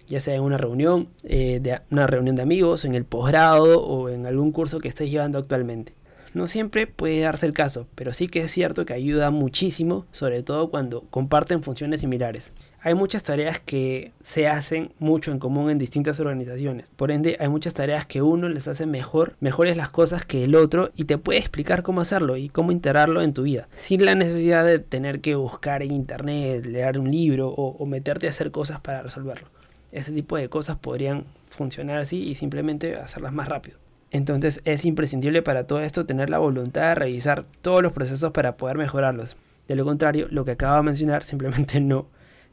ya 0.09 0.19
sea 0.19 0.33
en 0.33 0.41
una 0.41 0.57
reunión, 0.57 1.09
eh, 1.23 1.59
de 1.61 1.81
una 1.91 2.07
reunión 2.07 2.35
de 2.35 2.41
amigos, 2.41 2.83
en 2.83 2.95
el 2.95 3.05
posgrado 3.05 3.83
o 3.83 4.09
en 4.09 4.25
algún 4.25 4.51
curso 4.51 4.79
que 4.79 4.87
estés 4.87 5.11
llevando 5.11 5.37
actualmente. 5.37 5.93
No 6.33 6.47
siempre 6.47 6.87
puede 6.87 7.21
darse 7.21 7.45
el 7.45 7.53
caso, 7.53 7.87
pero 7.95 8.13
sí 8.13 8.27
que 8.27 8.41
es 8.41 8.51
cierto 8.51 8.85
que 8.85 8.93
ayuda 8.93 9.31
muchísimo, 9.31 10.05
sobre 10.11 10.43
todo 10.43 10.69
cuando 10.69 11.01
comparten 11.09 11.63
funciones 11.63 12.01
similares. 12.01 12.51
Hay 12.81 12.93
muchas 12.93 13.23
tareas 13.23 13.59
que 13.59 14.13
se 14.23 14.47
hacen 14.47 14.93
mucho 14.99 15.31
en 15.31 15.39
común 15.39 15.69
en 15.69 15.77
distintas 15.77 16.19
organizaciones. 16.21 16.89
Por 16.95 17.11
ende, 17.11 17.35
hay 17.39 17.49
muchas 17.49 17.73
tareas 17.73 18.05
que 18.05 18.21
uno 18.21 18.47
les 18.47 18.69
hace 18.69 18.85
mejor, 18.85 19.35
mejores 19.41 19.75
las 19.75 19.89
cosas 19.89 20.25
que 20.25 20.45
el 20.45 20.55
otro 20.55 20.89
y 20.95 21.03
te 21.03 21.17
puede 21.17 21.39
explicar 21.39 21.83
cómo 21.83 21.99
hacerlo 21.99 22.37
y 22.37 22.47
cómo 22.47 22.71
integrarlo 22.71 23.21
en 23.21 23.33
tu 23.33 23.43
vida. 23.43 23.67
Sin 23.75 24.05
la 24.05 24.15
necesidad 24.15 24.65
de 24.65 24.79
tener 24.79 25.19
que 25.19 25.35
buscar 25.35 25.83
en 25.83 25.91
internet, 25.91 26.65
leer 26.65 26.99
un 26.99 27.11
libro 27.11 27.49
o, 27.49 27.85
meterte 27.85 28.27
a 28.27 28.29
hacer 28.29 28.51
cosas 28.51 28.79
para 28.79 29.01
resolverlo. 29.01 29.49
Ese 29.91 30.13
tipo 30.13 30.37
de 30.37 30.47
cosas 30.47 30.77
podrían 30.77 31.25
funcionar 31.49 31.97
así 31.97 32.29
y 32.29 32.35
simplemente 32.35 32.95
hacerlas 32.95 33.33
más 33.33 33.49
rápido. 33.49 33.77
Entonces 34.11 34.61
es 34.63 34.85
imprescindible 34.85 35.41
para 35.41 35.65
todo 35.65 35.81
esto 35.81 36.05
tener 36.05 36.29
la 36.29 36.37
voluntad 36.37 36.89
de 36.89 36.95
revisar 36.95 37.45
todos 37.61 37.83
los 37.83 37.91
procesos 37.91 38.31
para 38.31 38.55
poder 38.55 38.77
mejorarlos. 38.77 39.35
De 39.67 39.75
lo 39.75 39.85
contrario, 39.85 40.27
lo 40.31 40.45
que 40.45 40.51
acabo 40.51 40.77
de 40.77 40.83
mencionar 40.83 41.23
simplemente 41.23 41.79
no, 41.81 42.07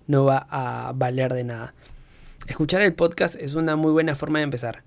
no 0.06 0.24
va 0.24 0.46
a 0.50 0.92
valer 0.94 1.32
de 1.32 1.44
nada. 1.44 1.74
Escuchar 2.46 2.82
el 2.82 2.94
podcast 2.94 3.34
es 3.36 3.54
una 3.54 3.76
muy 3.76 3.90
buena 3.90 4.14
forma 4.14 4.38
de 4.38 4.44
empezar. 4.44 4.82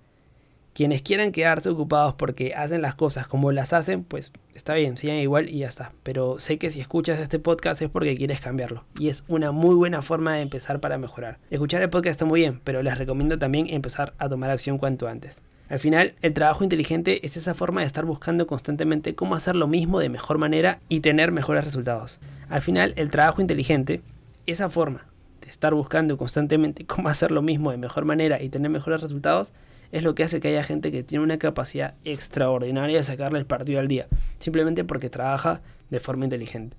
Quienes 0.73 1.01
quieran 1.01 1.33
quedarse 1.33 1.69
ocupados 1.69 2.15
porque 2.15 2.53
hacen 2.55 2.81
las 2.81 2.95
cosas 2.95 3.27
como 3.27 3.51
las 3.51 3.73
hacen, 3.73 4.05
pues 4.05 4.31
está 4.55 4.75
bien, 4.75 4.95
sigan 4.95 5.17
igual 5.17 5.49
y 5.49 5.59
ya 5.59 5.67
está. 5.67 5.91
Pero 6.03 6.39
sé 6.39 6.57
que 6.57 6.71
si 6.71 6.79
escuchas 6.79 7.19
este 7.19 7.37
podcast 7.37 7.81
es 7.81 7.89
porque 7.89 8.15
quieres 8.15 8.39
cambiarlo. 8.39 8.85
Y 8.97 9.09
es 9.09 9.25
una 9.27 9.51
muy 9.51 9.75
buena 9.75 10.01
forma 10.01 10.35
de 10.35 10.41
empezar 10.41 10.79
para 10.79 10.97
mejorar. 10.97 11.37
Escuchar 11.49 11.81
el 11.81 11.89
podcast 11.89 12.11
está 12.11 12.25
muy 12.25 12.39
bien, 12.39 12.61
pero 12.63 12.81
les 12.81 12.97
recomiendo 12.97 13.37
también 13.37 13.67
empezar 13.69 14.13
a 14.19 14.29
tomar 14.29 14.51
acción 14.51 14.77
cuanto 14.77 15.09
antes. 15.09 15.41
Al 15.67 15.79
final, 15.79 16.15
el 16.21 16.33
trabajo 16.33 16.63
inteligente 16.63 17.25
es 17.25 17.35
esa 17.35 17.55
forma 17.55 17.81
de 17.81 17.87
estar 17.87 18.05
buscando 18.05 18.47
constantemente 18.47 19.15
cómo 19.15 19.35
hacer 19.35 19.57
lo 19.57 19.67
mismo 19.67 19.99
de 19.99 20.07
mejor 20.07 20.37
manera 20.37 20.79
y 20.87 21.01
tener 21.01 21.33
mejores 21.33 21.65
resultados. 21.65 22.19
Al 22.47 22.61
final, 22.61 22.93
el 22.95 23.11
trabajo 23.11 23.41
inteligente, 23.41 24.01
esa 24.45 24.69
forma 24.69 25.08
estar 25.49 25.73
buscando 25.73 26.17
constantemente 26.17 26.85
cómo 26.87 27.09
hacer 27.09 27.31
lo 27.31 27.41
mismo 27.41 27.71
de 27.71 27.77
mejor 27.77 28.05
manera 28.05 28.41
y 28.41 28.49
tener 28.49 28.71
mejores 28.71 29.01
resultados, 29.01 29.51
es 29.91 30.03
lo 30.03 30.13
que 30.15 30.23
hace 30.23 30.39
que 30.39 30.49
haya 30.49 30.63
gente 30.63 30.91
que 30.91 31.03
tiene 31.03 31.23
una 31.23 31.39
capacidad 31.39 31.95
extraordinaria 32.03 32.97
de 32.97 33.03
sacarle 33.03 33.39
el 33.39 33.45
partido 33.45 33.79
al 33.79 33.87
día, 33.87 34.07
simplemente 34.37 34.83
porque 34.83 35.09
trabaja 35.09 35.61
de 35.89 35.99
forma 35.99 36.25
inteligente. 36.25 36.77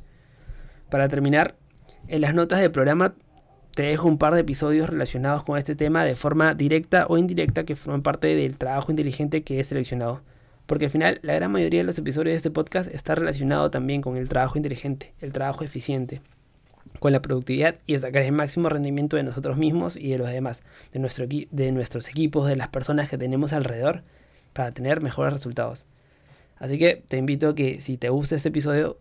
Para 0.90 1.08
terminar, 1.08 1.56
en 2.08 2.20
las 2.20 2.34
notas 2.34 2.60
del 2.60 2.70
programa 2.70 3.14
te 3.74 3.82
dejo 3.82 4.08
un 4.08 4.18
par 4.18 4.34
de 4.34 4.40
episodios 4.40 4.90
relacionados 4.90 5.44
con 5.44 5.56
este 5.56 5.76
tema 5.76 6.04
de 6.04 6.16
forma 6.16 6.54
directa 6.54 7.06
o 7.08 7.18
indirecta 7.18 7.64
que 7.64 7.76
forman 7.76 8.02
parte 8.02 8.34
del 8.34 8.58
trabajo 8.58 8.90
inteligente 8.90 9.42
que 9.42 9.60
he 9.60 9.64
seleccionado. 9.64 10.22
Porque 10.66 10.86
al 10.86 10.90
final 10.90 11.18
la 11.22 11.34
gran 11.34 11.50
mayoría 11.50 11.80
de 11.80 11.84
los 11.84 11.98
episodios 11.98 12.32
de 12.32 12.36
este 12.36 12.50
podcast 12.50 12.92
está 12.92 13.14
relacionado 13.14 13.70
también 13.70 14.02
con 14.02 14.16
el 14.16 14.28
trabajo 14.28 14.56
inteligente, 14.56 15.14
el 15.20 15.32
trabajo 15.32 15.64
eficiente, 15.64 16.20
con 16.98 17.12
la 17.12 17.22
productividad 17.22 17.76
y 17.86 17.98
sacar 17.98 18.22
el 18.22 18.32
máximo 18.32 18.68
rendimiento 18.68 19.16
de 19.16 19.22
nosotros 19.22 19.56
mismos 19.56 19.96
y 19.96 20.10
de 20.10 20.18
los 20.18 20.28
demás, 20.28 20.62
de, 20.92 20.98
nuestro, 20.98 21.26
de 21.26 21.72
nuestros 21.72 22.08
equipos, 22.08 22.48
de 22.48 22.56
las 22.56 22.68
personas 22.68 23.08
que 23.08 23.18
tenemos 23.18 23.52
alrededor, 23.52 24.02
para 24.52 24.72
tener 24.72 25.00
mejores 25.00 25.32
resultados. 25.32 25.86
Así 26.56 26.78
que 26.78 27.02
te 27.06 27.16
invito 27.16 27.48
a 27.50 27.54
que 27.54 27.80
si 27.80 27.96
te 27.96 28.08
gusta 28.08 28.36
este 28.36 28.48
episodio, 28.48 28.98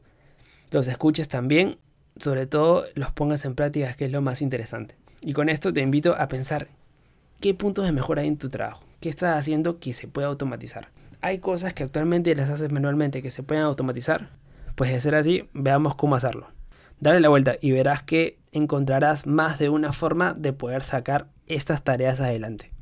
los 0.71 0.87
escuches 0.87 1.27
también 1.27 1.77
sobre 2.19 2.47
todo 2.47 2.85
los 2.95 3.11
pongas 3.11 3.45
en 3.45 3.55
práctica, 3.55 3.93
que 3.93 4.05
es 4.05 4.11
lo 4.11 4.21
más 4.21 4.41
interesante. 4.41 4.95
Y 5.21 5.33
con 5.33 5.49
esto 5.49 5.73
te 5.73 5.81
invito 5.81 6.15
a 6.15 6.27
pensar 6.27 6.67
qué 7.39 7.53
puntos 7.53 7.85
de 7.85 7.91
mejora 7.91 8.21
hay 8.21 8.27
en 8.27 8.37
tu 8.37 8.49
trabajo, 8.49 8.83
qué 8.99 9.09
estás 9.09 9.37
haciendo 9.37 9.79
que 9.79 9.93
se 9.93 10.07
pueda 10.07 10.27
automatizar. 10.27 10.89
Hay 11.21 11.39
cosas 11.39 11.73
que 11.73 11.83
actualmente 11.83 12.35
las 12.35 12.49
haces 12.49 12.71
manualmente 12.71 13.21
que 13.21 13.31
se 13.31 13.43
pueden 13.43 13.63
automatizar. 13.63 14.29
Pues 14.75 14.91
de 14.91 15.01
ser 15.01 15.15
así, 15.15 15.49
veamos 15.53 15.95
cómo 15.95 16.15
hacerlo. 16.15 16.47
Dale 17.01 17.21
la 17.21 17.29
vuelta 17.29 17.57
y 17.62 17.71
verás 17.71 18.03
que 18.03 18.39
encontrarás 18.51 19.25
más 19.25 19.57
de 19.57 19.69
una 19.69 19.93
forma 19.93 20.33
de 20.33 20.51
poder 20.51 20.83
sacar 20.83 21.29
estas 21.47 21.81
tareas 21.83 22.19
adelante. 22.19 22.73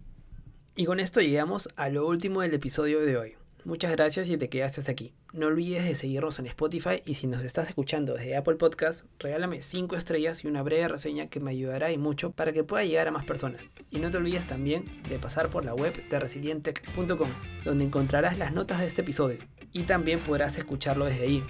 Y 0.75 0.85
con 0.85 0.99
esto 0.99 1.21
llegamos 1.21 1.69
a 1.75 1.89
lo 1.89 2.07
último 2.07 2.41
del 2.41 2.55
episodio 2.55 2.99
de 3.01 3.15
hoy. 3.15 3.35
Muchas 3.63 3.91
gracias 3.91 4.27
y 4.29 4.37
te 4.37 4.49
quedaste 4.49 4.81
hasta 4.81 4.91
aquí. 4.91 5.13
No 5.33 5.47
olvides 5.47 5.83
de 5.83 5.93
seguirnos 5.93 6.39
en 6.39 6.47
Spotify 6.47 7.03
y 7.05 7.15
si 7.15 7.27
nos 7.27 7.43
estás 7.43 7.67
escuchando 7.67 8.15
desde 8.15 8.35
Apple 8.35 8.55
Podcast, 8.55 9.05
regálame 9.19 9.61
5 9.61 9.95
estrellas 9.95 10.43
y 10.43 10.47
una 10.47 10.63
breve 10.63 10.87
reseña 10.87 11.27
que 11.27 11.39
me 11.39 11.51
ayudará 11.51 11.91
y 11.91 11.99
mucho 11.99 12.31
para 12.31 12.53
que 12.53 12.63
pueda 12.63 12.85
llegar 12.85 13.07
a 13.07 13.11
más 13.11 13.25
personas. 13.25 13.69
Y 13.91 13.99
no 13.99 14.09
te 14.09 14.17
olvides 14.17 14.47
también 14.47 14.85
de 15.09 15.19
pasar 15.19 15.49
por 15.49 15.63
la 15.63 15.75
web 15.75 15.93
de 16.09 16.19
resilientech.com, 16.19 17.29
donde 17.65 17.85
encontrarás 17.85 18.39
las 18.39 18.51
notas 18.51 18.79
de 18.79 18.87
este 18.87 19.01
episodio 19.01 19.37
y 19.73 19.83
también 19.83 20.19
podrás 20.19 20.57
escucharlo 20.57 21.05
desde 21.05 21.25
ahí 21.25 21.43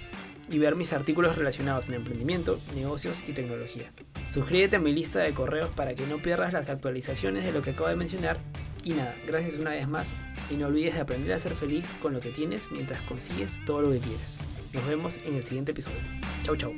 y 0.49 0.59
ver 0.59 0.75
mis 0.75 0.93
artículos 0.93 1.35
relacionados 1.35 1.87
en 1.87 1.95
emprendimiento, 1.95 2.59
negocios 2.75 3.21
y 3.27 3.33
tecnología. 3.33 3.91
Suscríbete 4.29 4.77
a 4.77 4.79
mi 4.79 4.93
lista 4.93 5.19
de 5.19 5.33
correos 5.33 5.69
para 5.75 5.95
que 5.95 6.05
no 6.07 6.17
pierdas 6.17 6.53
las 6.53 6.69
actualizaciones 6.69 7.45
de 7.45 7.51
lo 7.51 7.61
que 7.61 7.71
acabo 7.71 7.89
de 7.89 7.95
mencionar. 7.95 8.37
Y 8.83 8.91
nada, 8.91 9.13
gracias 9.25 9.55
una 9.55 9.71
vez 9.71 9.87
más 9.87 10.15
y 10.49 10.55
no 10.55 10.67
olvides 10.67 10.95
de 10.95 11.01
aprender 11.01 11.33
a 11.33 11.39
ser 11.39 11.55
feliz 11.55 11.85
con 12.01 12.13
lo 12.13 12.19
que 12.19 12.29
tienes 12.29 12.71
mientras 12.71 13.01
consigues 13.01 13.63
todo 13.65 13.81
lo 13.81 13.91
que 13.91 13.99
quieres. 13.99 14.37
Nos 14.73 14.87
vemos 14.87 15.19
en 15.25 15.35
el 15.35 15.43
siguiente 15.43 15.71
episodio. 15.71 15.99
Chau 16.43 16.55
chau. 16.55 16.73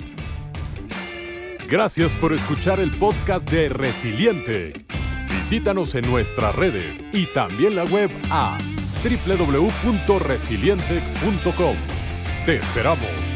Gracias 1.70 2.16
por 2.16 2.34
escuchar 2.34 2.80
el 2.80 2.90
podcast 2.92 3.48
de 3.50 3.70
Resiliente. 3.70 4.86
Visítanos 5.30 5.96
en 5.96 6.10
nuestras 6.10 6.56
redes 6.56 7.04
y 7.14 7.28
también 7.28 7.76
la 7.76 7.86
web 7.86 8.10
a 8.32 8.58
www.resiliente.com. 9.04 11.76
Te 12.46 12.56
esperamos. 12.56 13.29